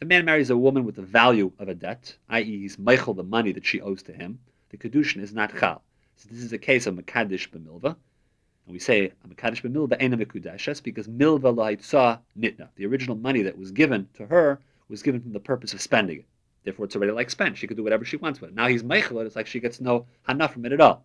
A 0.00 0.04
man 0.04 0.24
marries 0.24 0.50
a 0.50 0.56
woman 0.56 0.84
with 0.84 0.96
the 0.96 1.02
value 1.02 1.52
of 1.58 1.68
a 1.68 1.74
debt, 1.74 2.16
i.e., 2.28 2.42
he's 2.42 2.76
meichel 2.76 3.14
the 3.14 3.22
money 3.22 3.52
that 3.52 3.64
she 3.64 3.80
owes 3.80 4.02
to 4.02 4.12
him, 4.12 4.40
the 4.70 4.76
kedushin 4.76 5.22
is 5.22 5.32
not 5.32 5.56
chal. 5.56 5.82
So 6.16 6.28
this 6.30 6.42
is 6.42 6.52
a 6.52 6.58
case 6.58 6.86
of 6.86 6.96
Makadish 6.96 7.48
b'milva. 7.50 7.94
And 8.66 8.72
we 8.72 8.80
say 8.80 9.12
a 9.24 9.28
Makadish 9.28 9.62
b'milva 9.62 9.96
ena 10.00 10.16
mikudeshes 10.16 10.82
because 10.82 11.06
milva 11.06 11.54
la'itza 11.54 12.18
nitna. 12.36 12.70
The 12.74 12.86
original 12.86 13.14
money 13.16 13.42
that 13.42 13.56
was 13.56 13.70
given 13.70 14.08
to 14.14 14.26
her 14.26 14.58
was 14.88 15.02
given 15.02 15.20
from 15.20 15.32
the 15.32 15.40
purpose 15.40 15.72
of 15.72 15.80
spending 15.80 16.18
it. 16.18 16.26
Therefore, 16.64 16.86
it's 16.86 16.96
already 16.96 17.12
like 17.12 17.30
spent. 17.30 17.56
She 17.56 17.66
could 17.68 17.76
do 17.76 17.84
whatever 17.84 18.04
she 18.04 18.16
wants 18.16 18.40
with 18.40 18.50
it. 18.50 18.56
Now 18.56 18.66
he's 18.66 18.82
meichel 18.82 19.24
It's 19.24 19.36
like 19.36 19.46
she 19.46 19.60
gets 19.60 19.80
no 19.80 20.06
hana 20.24 20.48
from 20.48 20.66
it 20.66 20.72
at 20.72 20.80
all. 20.80 21.04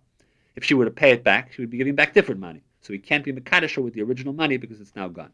If 0.56 0.64
she 0.64 0.74
were 0.74 0.86
to 0.86 0.92
pay 0.92 1.12
it 1.12 1.24
back, 1.24 1.54
she 1.54 1.62
would 1.62 1.70
be 1.70 1.78
giving 1.78 1.96
back 1.96 2.16
different 2.16 2.42
money. 2.42 2.64
So 2.82 2.92
he 2.92 3.00
can't 3.00 3.24
be 3.24 3.34
Makadish 3.34 3.78
with 3.78 3.94
the 3.94 4.02
original 4.02 4.34
money 4.34 4.58
because 4.58 4.82
it's 4.82 4.96
now 4.96 5.10
gone. 5.10 5.32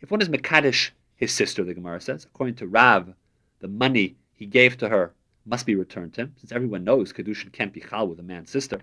If 0.00 0.10
one 0.10 0.20
is 0.20 0.28
Makadish 0.28 0.90
his 1.22 1.30
sister, 1.30 1.62
the 1.62 1.72
Gemara 1.72 2.00
says, 2.00 2.24
according 2.24 2.56
to 2.56 2.66
Rav, 2.66 3.14
the 3.60 3.68
money 3.68 4.16
he 4.32 4.44
gave 4.44 4.76
to 4.78 4.88
her 4.88 5.14
must 5.46 5.66
be 5.66 5.76
returned 5.76 6.12
to 6.14 6.22
him, 6.22 6.34
since 6.36 6.50
everyone 6.50 6.82
knows 6.82 7.12
Kedushin 7.12 7.52
can't 7.52 7.72
be 7.72 7.80
Chal 7.80 8.08
with 8.08 8.18
a 8.18 8.24
man's 8.24 8.50
sister. 8.50 8.80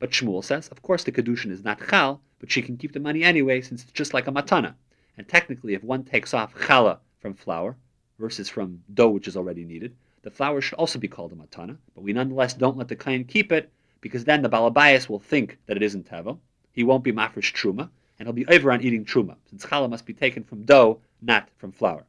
But 0.00 0.10
Shmuel 0.10 0.42
says, 0.42 0.66
of 0.70 0.82
course 0.82 1.04
the 1.04 1.12
Kedushin 1.12 1.52
is 1.52 1.62
not 1.62 1.78
Chal, 1.88 2.20
but 2.40 2.50
she 2.50 2.62
can 2.62 2.78
keep 2.78 2.94
the 2.94 2.98
money 2.98 3.22
anyway, 3.22 3.60
since 3.60 3.84
it's 3.84 3.92
just 3.92 4.12
like 4.12 4.26
a 4.26 4.32
matana. 4.32 4.74
And 5.16 5.28
technically, 5.28 5.74
if 5.74 5.84
one 5.84 6.02
takes 6.02 6.34
off 6.34 6.52
Chala 6.52 6.98
from 7.20 7.34
flour 7.34 7.76
versus 8.18 8.48
from 8.48 8.82
dough 8.92 9.10
which 9.10 9.28
is 9.28 9.36
already 9.36 9.64
needed, 9.64 9.94
the 10.22 10.32
flour 10.32 10.60
should 10.60 10.78
also 10.78 10.98
be 10.98 11.06
called 11.06 11.30
a 11.30 11.36
matana, 11.36 11.76
but 11.94 12.02
we 12.02 12.12
nonetheless 12.12 12.54
don't 12.54 12.76
let 12.76 12.88
the 12.88 12.96
kain 12.96 13.24
keep 13.24 13.52
it, 13.52 13.70
because 14.00 14.24
then 14.24 14.42
the 14.42 14.50
balabayas 14.50 15.08
will 15.08 15.20
think 15.20 15.58
that 15.66 15.76
it 15.76 15.84
isn't 15.84 16.10
tevel. 16.10 16.38
He 16.72 16.82
won't 16.82 17.04
be 17.04 17.12
mafresh 17.12 17.54
truma, 17.54 17.88
and 18.18 18.26
he'll 18.26 18.32
be 18.32 18.48
over 18.48 18.72
on 18.72 18.82
eating 18.82 19.04
truma, 19.04 19.36
since 19.48 19.64
challah 19.64 19.88
must 19.88 20.06
be 20.06 20.12
taken 20.12 20.42
from 20.42 20.64
dough, 20.64 20.98
not 21.20 21.50
from 21.56 21.72
flour. 21.72 22.06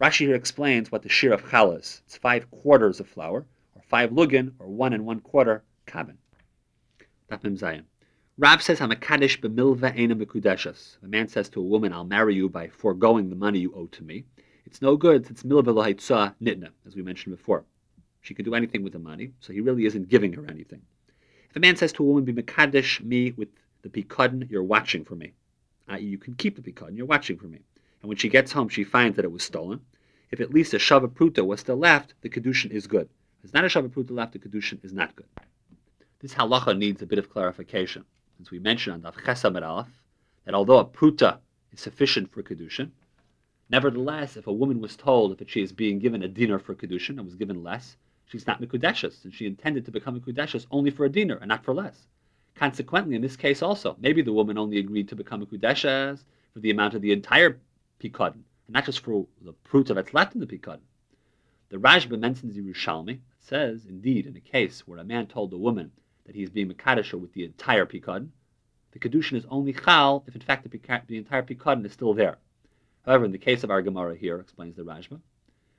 Rashi 0.00 0.26
here 0.26 0.34
explains 0.34 0.90
what 0.90 1.02
the 1.02 1.08
shir 1.08 1.32
of 1.32 1.44
challah 1.44 1.78
is. 1.78 2.02
It's 2.04 2.16
five 2.16 2.50
quarters 2.50 3.00
of 3.00 3.08
flour, 3.08 3.46
or 3.74 3.82
five 3.82 4.10
lugin, 4.10 4.52
or 4.58 4.66
one 4.66 4.92
and 4.92 5.06
one 5.06 5.20
quarter 5.20 5.62
kabin. 5.86 6.16
Rav 8.36 8.62
says, 8.62 8.80
"I'm 8.80 8.90
a 8.90 8.96
kaddish 8.96 9.40
b'milva 9.40 9.96
ena 9.96 10.16
mekudeshas." 10.16 10.98
A 11.02 11.06
man 11.06 11.28
says 11.28 11.48
to 11.50 11.60
a 11.60 11.64
woman, 11.64 11.92
"I'll 11.92 12.04
marry 12.04 12.34
you 12.34 12.48
by 12.48 12.68
foregoing 12.68 13.30
the 13.30 13.36
money 13.36 13.60
you 13.60 13.72
owe 13.72 13.86
to 13.86 14.02
me." 14.02 14.24
It's 14.66 14.82
no 14.82 14.96
good 14.96 15.26
since 15.26 15.42
milva 15.44 15.72
lahitzah 15.72 16.34
nitna, 16.42 16.70
as 16.84 16.96
we 16.96 17.02
mentioned 17.02 17.36
before. 17.36 17.64
She 18.20 18.34
could 18.34 18.44
do 18.44 18.54
anything 18.54 18.82
with 18.82 18.92
the 18.92 18.98
money, 18.98 19.32
so 19.40 19.52
he 19.52 19.60
really 19.60 19.86
isn't 19.86 20.08
giving 20.08 20.32
her 20.32 20.44
anything. 20.46 20.82
If 21.48 21.56
a 21.56 21.60
man 21.60 21.76
says 21.76 21.92
to 21.94 22.02
a 22.02 22.06
woman, 22.06 22.24
"Be 22.24 22.32
mekadesh 22.32 23.00
me 23.00 23.30
with 23.30 23.50
the 23.82 23.88
pikadon, 23.88 24.50
you're 24.50 24.62
watching 24.62 25.04
for 25.04 25.14
me," 25.14 25.34
i.e., 25.88 26.04
you 26.04 26.18
can 26.18 26.34
keep 26.34 26.56
the 26.56 26.62
pikadon, 26.62 26.96
you're 26.96 27.06
watching 27.06 27.38
for 27.38 27.46
me 27.46 27.60
and 28.04 28.10
when 28.10 28.18
she 28.18 28.28
gets 28.28 28.52
home, 28.52 28.68
she 28.68 28.84
finds 28.84 29.16
that 29.16 29.24
it 29.24 29.32
was 29.32 29.42
stolen. 29.42 29.80
If 30.30 30.38
at 30.38 30.52
least 30.52 30.74
a 30.74 30.76
shava 30.76 31.08
pruta 31.08 31.42
was 31.42 31.60
still 31.60 31.78
left, 31.78 32.12
the 32.20 32.28
kedushin 32.28 32.70
is 32.70 32.86
good. 32.86 33.08
If 33.42 33.50
there's 33.50 33.54
not 33.54 33.64
a 33.64 33.68
shava 33.68 33.88
pruta 33.88 34.10
left, 34.10 34.34
the 34.34 34.38
kedushin 34.38 34.84
is 34.84 34.92
not 34.92 35.16
good. 35.16 35.24
This 36.20 36.34
halacha 36.34 36.76
needs 36.76 37.00
a 37.00 37.06
bit 37.06 37.18
of 37.18 37.30
clarification, 37.30 38.04
since 38.36 38.50
we 38.50 38.58
mentioned 38.58 39.06
on 39.06 39.10
Daf 39.10 39.18
Chesam 39.22 39.56
Aleph 39.56 39.88
that 40.44 40.54
although 40.54 40.80
a 40.80 40.84
pruta 40.84 41.38
is 41.72 41.80
sufficient 41.80 42.30
for 42.30 42.42
kedushin, 42.42 42.90
nevertheless, 43.70 44.36
if 44.36 44.46
a 44.46 44.52
woman 44.52 44.82
was 44.82 44.96
told 44.96 45.38
that 45.38 45.48
she 45.48 45.62
is 45.62 45.72
being 45.72 45.98
given 45.98 46.22
a 46.22 46.28
dinar 46.28 46.58
for 46.58 46.74
kedushin 46.74 47.16
and 47.16 47.24
was 47.24 47.36
given 47.36 47.62
less, 47.62 47.96
she's 48.26 48.46
not 48.46 48.60
mikudeshes, 48.60 49.24
and 49.24 49.32
she 49.32 49.46
intended 49.46 49.86
to 49.86 49.90
become 49.90 50.20
mikudeshes 50.20 50.66
only 50.70 50.90
for 50.90 51.06
a 51.06 51.08
dinar 51.08 51.38
and 51.38 51.48
not 51.48 51.64
for 51.64 51.72
less. 51.72 52.06
Consequently, 52.54 53.16
in 53.16 53.22
this 53.22 53.34
case 53.34 53.62
also, 53.62 53.96
maybe 53.98 54.20
the 54.20 54.30
woman 54.30 54.58
only 54.58 54.76
agreed 54.76 55.08
to 55.08 55.16
become 55.16 55.40
a 55.40 55.46
mikudeshes 55.46 56.24
for 56.52 56.60
the 56.60 56.70
amount 56.70 56.92
of 56.92 57.00
the 57.00 57.10
entire 57.10 57.58
and 58.02 58.44
not 58.68 58.84
just 58.84 59.00
for 59.00 59.26
the 59.42 59.54
pruta 59.64 59.94
that's 59.94 60.14
left 60.14 60.34
in 60.34 60.40
the 60.40 60.46
pikadon. 60.46 60.80
The 61.70 61.76
Rashba 61.78 62.18
mentions 62.18 62.56
Yerushalmi. 62.56 63.14
It 63.14 63.20
says, 63.40 63.86
indeed, 63.86 64.26
in 64.26 64.36
a 64.36 64.40
case 64.40 64.86
where 64.86 64.98
a 64.98 65.04
man 65.04 65.26
told 65.26 65.52
a 65.52 65.58
woman 65.58 65.90
that 66.26 66.34
he 66.34 66.42
is 66.42 66.50
being 66.50 66.72
Makadisha 66.72 67.18
with 67.18 67.32
the 67.32 67.44
entire 67.44 67.86
pikadon, 67.86 68.28
the 68.92 68.98
kedushin 68.98 69.36
is 69.36 69.46
only 69.50 69.72
chal 69.72 70.24
if 70.26 70.34
in 70.34 70.40
fact 70.40 70.70
the, 70.70 70.80
the 71.06 71.18
entire 71.18 71.42
pikadon 71.42 71.84
is 71.84 71.92
still 71.92 72.14
there. 72.14 72.38
However, 73.04 73.24
in 73.24 73.32
the 73.32 73.38
case 73.38 73.64
of 73.64 73.70
our 73.70 73.82
Gemara 73.82 74.16
here, 74.16 74.38
explains 74.38 74.76
the 74.76 74.82
Rashba, 74.82 75.20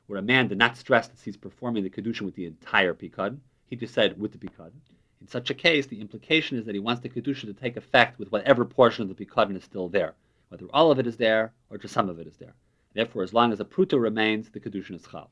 where 0.08 0.19
a 0.19 0.23
man 0.23 0.47
did 0.47 0.58
not 0.58 0.78
stress 0.78 1.08
that 1.08 1.19
he's 1.19 1.38
performing 1.38 1.84
the 1.84 1.89
kedushin 1.89 2.21
with 2.21 2.36
the 2.36 2.45
entire 2.45 2.93
pikadon, 2.93 3.39
he 3.67 3.75
just 3.75 3.93
said 3.93 4.19
with 4.19 4.32
the 4.32 4.38
pikadon. 4.38 4.80
In 5.21 5.28
such 5.28 5.49
a 5.49 5.56
case, 5.56 5.88
the 5.88 6.01
implication 6.01 6.58
is 6.58 6.65
that 6.65 6.75
he 6.75 6.80
wants 6.80 7.01
the 7.01 7.10
kedushin 7.10 7.45
to 7.45 7.54
take 7.54 7.78
effect 7.78 8.19
with 8.19 8.32
whatever 8.32 8.65
portion 8.65 9.01
of 9.04 9.15
the 9.15 9.25
pikadon 9.25 9.56
is 9.56 9.63
still 9.63 9.89
there 9.89 10.13
whether 10.50 10.66
all 10.74 10.92
of 10.92 11.00
it 11.00 11.08
is 11.08 11.18
there 11.18 11.54
or 11.70 11.78
just 11.78 11.94
some 11.94 12.10
of 12.10 12.20
it 12.20 12.28
is 12.28 12.38
there. 12.38 12.54
Therefore, 12.94 13.24
as 13.24 13.34
long 13.34 13.52
as 13.52 13.58
the 13.58 13.66
pruta 13.66 14.00
remains, 14.00 14.50
the 14.50 14.60
kedushin 14.60 14.96
is 14.96 15.06
chal. 15.12 15.30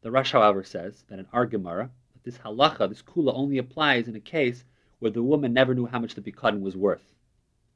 The 0.00 0.10
Rosh, 0.10 0.32
however, 0.32 0.64
says 0.64 1.04
that 1.08 1.18
in 1.18 1.26
our 1.32 1.46
Gemara, 1.46 1.90
that 2.14 2.24
this 2.24 2.38
halacha, 2.38 2.88
this 2.88 3.02
kula, 3.02 3.32
only 3.34 3.58
applies 3.58 4.08
in 4.08 4.16
a 4.16 4.20
case 4.20 4.64
where 4.98 5.10
the 5.10 5.22
woman 5.22 5.52
never 5.52 5.74
knew 5.74 5.86
how 5.86 5.98
much 5.98 6.14
the 6.14 6.20
bikadin 6.20 6.60
was 6.60 6.76
worth. 6.76 7.14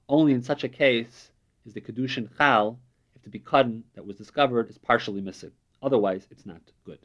Only 0.09 0.33
in 0.33 0.43
such 0.43 0.65
a 0.65 0.69
case 0.69 1.31
is 1.67 1.75
the 1.75 1.81
kedushin 1.81 2.29
chal 2.37 2.79
if 3.15 3.23
the 3.23 3.39
bikadin 3.39 3.83
that 3.95 4.07
was 4.07 4.17
discovered 4.17 4.71
is 4.71 4.79
partially 4.79 5.21
missing. 5.21 5.53
Otherwise, 5.83 6.27
it's 6.31 6.47
not 6.47 6.61
good. 6.85 6.99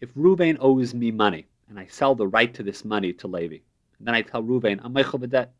If 0.00 0.14
Ruvain 0.14 0.56
owes 0.60 0.92
me 0.94 1.10
money 1.10 1.46
and 1.68 1.78
I 1.78 1.86
sell 1.86 2.14
the 2.14 2.26
right 2.26 2.52
to 2.54 2.62
this 2.62 2.84
money 2.84 3.12
to 3.14 3.28
Levi, 3.28 3.58
and 3.98 4.06
then 4.06 4.14
I 4.14 4.22
tell 4.22 4.42
Ruvain, 4.42 4.80
I'm 4.82 4.92
meichel 4.94 5.28
debt, 5.28 5.54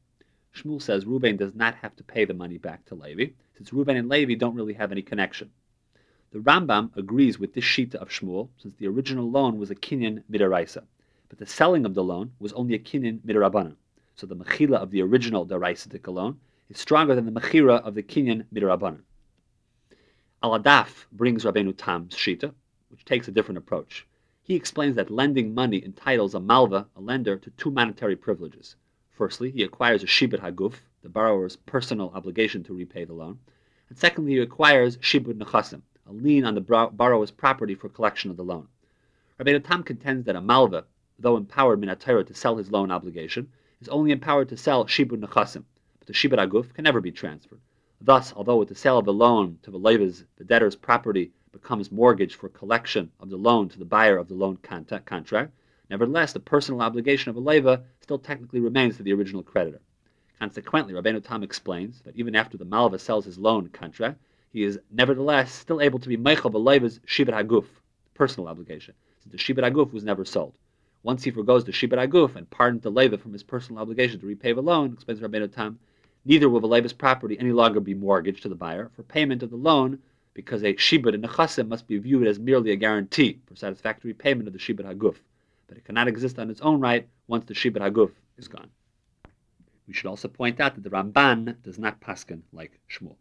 Shmuel 0.54 0.82
says 0.82 1.06
Reuben 1.06 1.36
does 1.36 1.54
not 1.54 1.76
have 1.76 1.94
to 1.96 2.04
pay 2.04 2.24
the 2.24 2.34
money 2.34 2.58
back 2.58 2.84
to 2.86 2.94
Levi, 2.94 3.32
since 3.56 3.72
Reuben 3.72 3.96
and 3.96 4.08
Levi 4.08 4.34
don't 4.34 4.56
really 4.56 4.74
have 4.74 4.92
any 4.92 5.02
connection. 5.02 5.50
The 6.32 6.40
Rambam 6.40 6.96
agrees 6.96 7.38
with 7.38 7.54
this 7.54 7.64
shita 7.64 7.94
of 7.94 8.08
Shmuel, 8.08 8.48
since 8.56 8.74
the 8.74 8.88
original 8.88 9.30
loan 9.30 9.58
was 9.58 9.70
a 9.70 9.74
kinyan 9.74 10.22
midaraisa, 10.30 10.84
but 11.28 11.38
the 11.38 11.46
selling 11.46 11.84
of 11.84 11.94
the 11.94 12.04
loan 12.04 12.32
was 12.38 12.52
only 12.52 12.74
a 12.74 12.78
kinyan 12.78 13.20
midarabanan. 13.20 13.76
So 14.16 14.26
the 14.26 14.36
mechila 14.36 14.76
of 14.76 14.90
the 14.90 15.02
original 15.02 15.46
daraisitic 15.46 16.06
loan 16.06 16.40
is 16.68 16.78
stronger 16.78 17.14
than 17.14 17.26
the 17.26 17.40
mechira 17.40 17.80
of 17.82 17.94
the 17.94 18.02
kinyan 18.02 18.44
midarabanan. 18.52 19.02
Aladaf 20.42 21.06
brings 21.12 21.44
Rabbeinu 21.44 21.74
Tam's 21.76 22.14
shita, 22.14 22.52
which 22.88 23.04
takes 23.04 23.28
a 23.28 23.32
different 23.32 23.58
approach. 23.58 24.06
He 24.42 24.54
explains 24.54 24.96
that 24.96 25.10
lending 25.10 25.54
money 25.54 25.84
entitles 25.84 26.34
a 26.34 26.40
malva, 26.40 26.88
a 26.96 27.00
lender, 27.00 27.36
to 27.36 27.50
two 27.50 27.70
monetary 27.70 28.16
privileges. 28.16 28.76
Firstly, 29.20 29.50
he 29.50 29.62
acquires 29.62 30.02
a 30.02 30.06
shibud 30.06 30.40
haguf, 30.40 30.76
the 31.02 31.10
borrower's 31.10 31.54
personal 31.54 32.10
obligation 32.14 32.62
to 32.64 32.72
repay 32.72 33.04
the 33.04 33.12
loan, 33.12 33.38
and 33.90 33.98
secondly, 33.98 34.32
he 34.32 34.38
acquires 34.38 34.96
shibud 34.96 35.34
nechasim, 35.34 35.82
a 36.06 36.12
lien 36.14 36.46
on 36.46 36.54
the 36.54 36.62
borrower's 36.62 37.30
property 37.30 37.74
for 37.74 37.90
collection 37.90 38.30
of 38.30 38.38
the 38.38 38.42
loan. 38.42 38.66
Rabbeinu 39.38 39.62
Tam 39.62 39.82
contends 39.82 40.24
that 40.24 40.36
a 40.36 40.40
malva, 40.40 40.86
though 41.18 41.36
empowered 41.36 41.82
minatayra 41.82 42.26
to 42.28 42.32
sell 42.32 42.56
his 42.56 42.70
loan 42.70 42.90
obligation, 42.90 43.52
is 43.82 43.90
only 43.90 44.10
empowered 44.10 44.48
to 44.48 44.56
sell 44.56 44.86
shibud 44.86 45.20
nechasim, 45.20 45.64
but 45.98 46.06
the 46.06 46.14
shibud 46.14 46.38
haguf 46.38 46.72
can 46.72 46.84
never 46.84 47.02
be 47.02 47.12
transferred. 47.12 47.60
Thus, 48.00 48.32
although 48.32 48.56
with 48.56 48.70
the 48.70 48.74
sale 48.74 48.96
of 48.96 49.04
the 49.04 49.12
loan 49.12 49.58
to 49.64 49.70
the 49.70 49.78
leivas, 49.78 50.24
the 50.36 50.44
debtor's 50.44 50.76
property 50.76 51.30
becomes 51.52 51.92
mortgage 51.92 52.36
for 52.36 52.48
collection 52.48 53.12
of 53.20 53.28
the 53.28 53.36
loan 53.36 53.68
to 53.68 53.78
the 53.78 53.84
buyer 53.84 54.16
of 54.16 54.28
the 54.28 54.34
loan 54.34 54.56
contract, 54.56 55.52
nevertheless, 55.90 56.32
the 56.32 56.40
personal 56.40 56.80
obligation 56.80 57.28
of 57.28 57.36
a 57.36 57.40
leiva 57.40 57.84
still 58.10 58.18
technically 58.18 58.58
remains 58.58 58.96
to 58.96 59.04
the 59.04 59.12
original 59.12 59.40
creditor. 59.40 59.80
Consequently, 60.40 60.94
Rabbeinu 60.94 61.22
Tam 61.22 61.44
explains 61.44 62.00
that 62.00 62.16
even 62.16 62.34
after 62.34 62.58
the 62.58 62.64
malva 62.64 62.98
sells 62.98 63.24
his 63.24 63.38
loan 63.38 63.68
contract, 63.68 64.18
he 64.52 64.64
is 64.64 64.80
nevertheless 64.90 65.52
still 65.52 65.80
able 65.80 66.00
to 66.00 66.08
be 66.08 66.16
meichel 66.16 66.52
leiva's 66.52 66.98
shibud 67.06 67.32
haguf, 67.32 67.66
personal 68.14 68.48
obligation, 68.48 68.94
since 69.22 69.30
the 69.30 69.38
shibud 69.38 69.62
haguf 69.62 69.92
was 69.92 70.02
never 70.02 70.24
sold. 70.24 70.54
Once 71.04 71.22
he 71.22 71.30
forgoes 71.30 71.64
the 71.64 71.70
shibud 71.70 72.04
haguf 72.04 72.34
and 72.34 72.50
pardons 72.50 72.82
the 72.82 72.90
leiva 72.90 73.16
from 73.16 73.32
his 73.32 73.44
personal 73.44 73.80
obligation 73.80 74.18
to 74.18 74.26
repay 74.26 74.52
the 74.52 74.60
loan, 74.60 74.92
explains 74.92 75.20
Rabbeinu 75.20 75.54
Tam, 75.54 75.78
neither 76.24 76.48
will 76.48 76.58
the 76.58 76.66
leiva's 76.66 76.92
property 76.92 77.38
any 77.38 77.52
longer 77.52 77.78
be 77.78 77.94
mortgaged 77.94 78.42
to 78.42 78.48
the 78.48 78.56
buyer 78.56 78.90
for 78.96 79.04
payment 79.04 79.44
of 79.44 79.50
the 79.50 79.56
loan, 79.56 80.00
because 80.34 80.64
a 80.64 80.74
shibud 80.74 81.14
in 81.14 81.22
nechasim 81.22 81.68
must 81.68 81.86
be 81.86 81.96
viewed 81.96 82.26
as 82.26 82.40
merely 82.40 82.72
a 82.72 82.76
guarantee 82.76 83.38
for 83.46 83.54
satisfactory 83.54 84.14
payment 84.14 84.48
of 84.48 84.52
the 84.52 84.58
shibud 84.58 84.84
haguf, 84.84 85.14
but 85.70 85.78
it 85.78 85.84
cannot 85.84 86.08
exist 86.08 86.36
on 86.40 86.50
its 86.50 86.60
own 86.62 86.80
right 86.80 87.08
once 87.28 87.44
the 87.44 87.54
shibud 87.54 88.10
is 88.36 88.48
gone. 88.48 88.68
We 89.86 89.94
should 89.94 90.08
also 90.08 90.26
point 90.26 90.58
out 90.58 90.74
that 90.74 90.82
the 90.82 90.90
Ramban 90.90 91.62
does 91.62 91.78
not 91.78 92.00
paskin 92.00 92.42
like 92.52 92.80
Shmuel. 92.90 93.14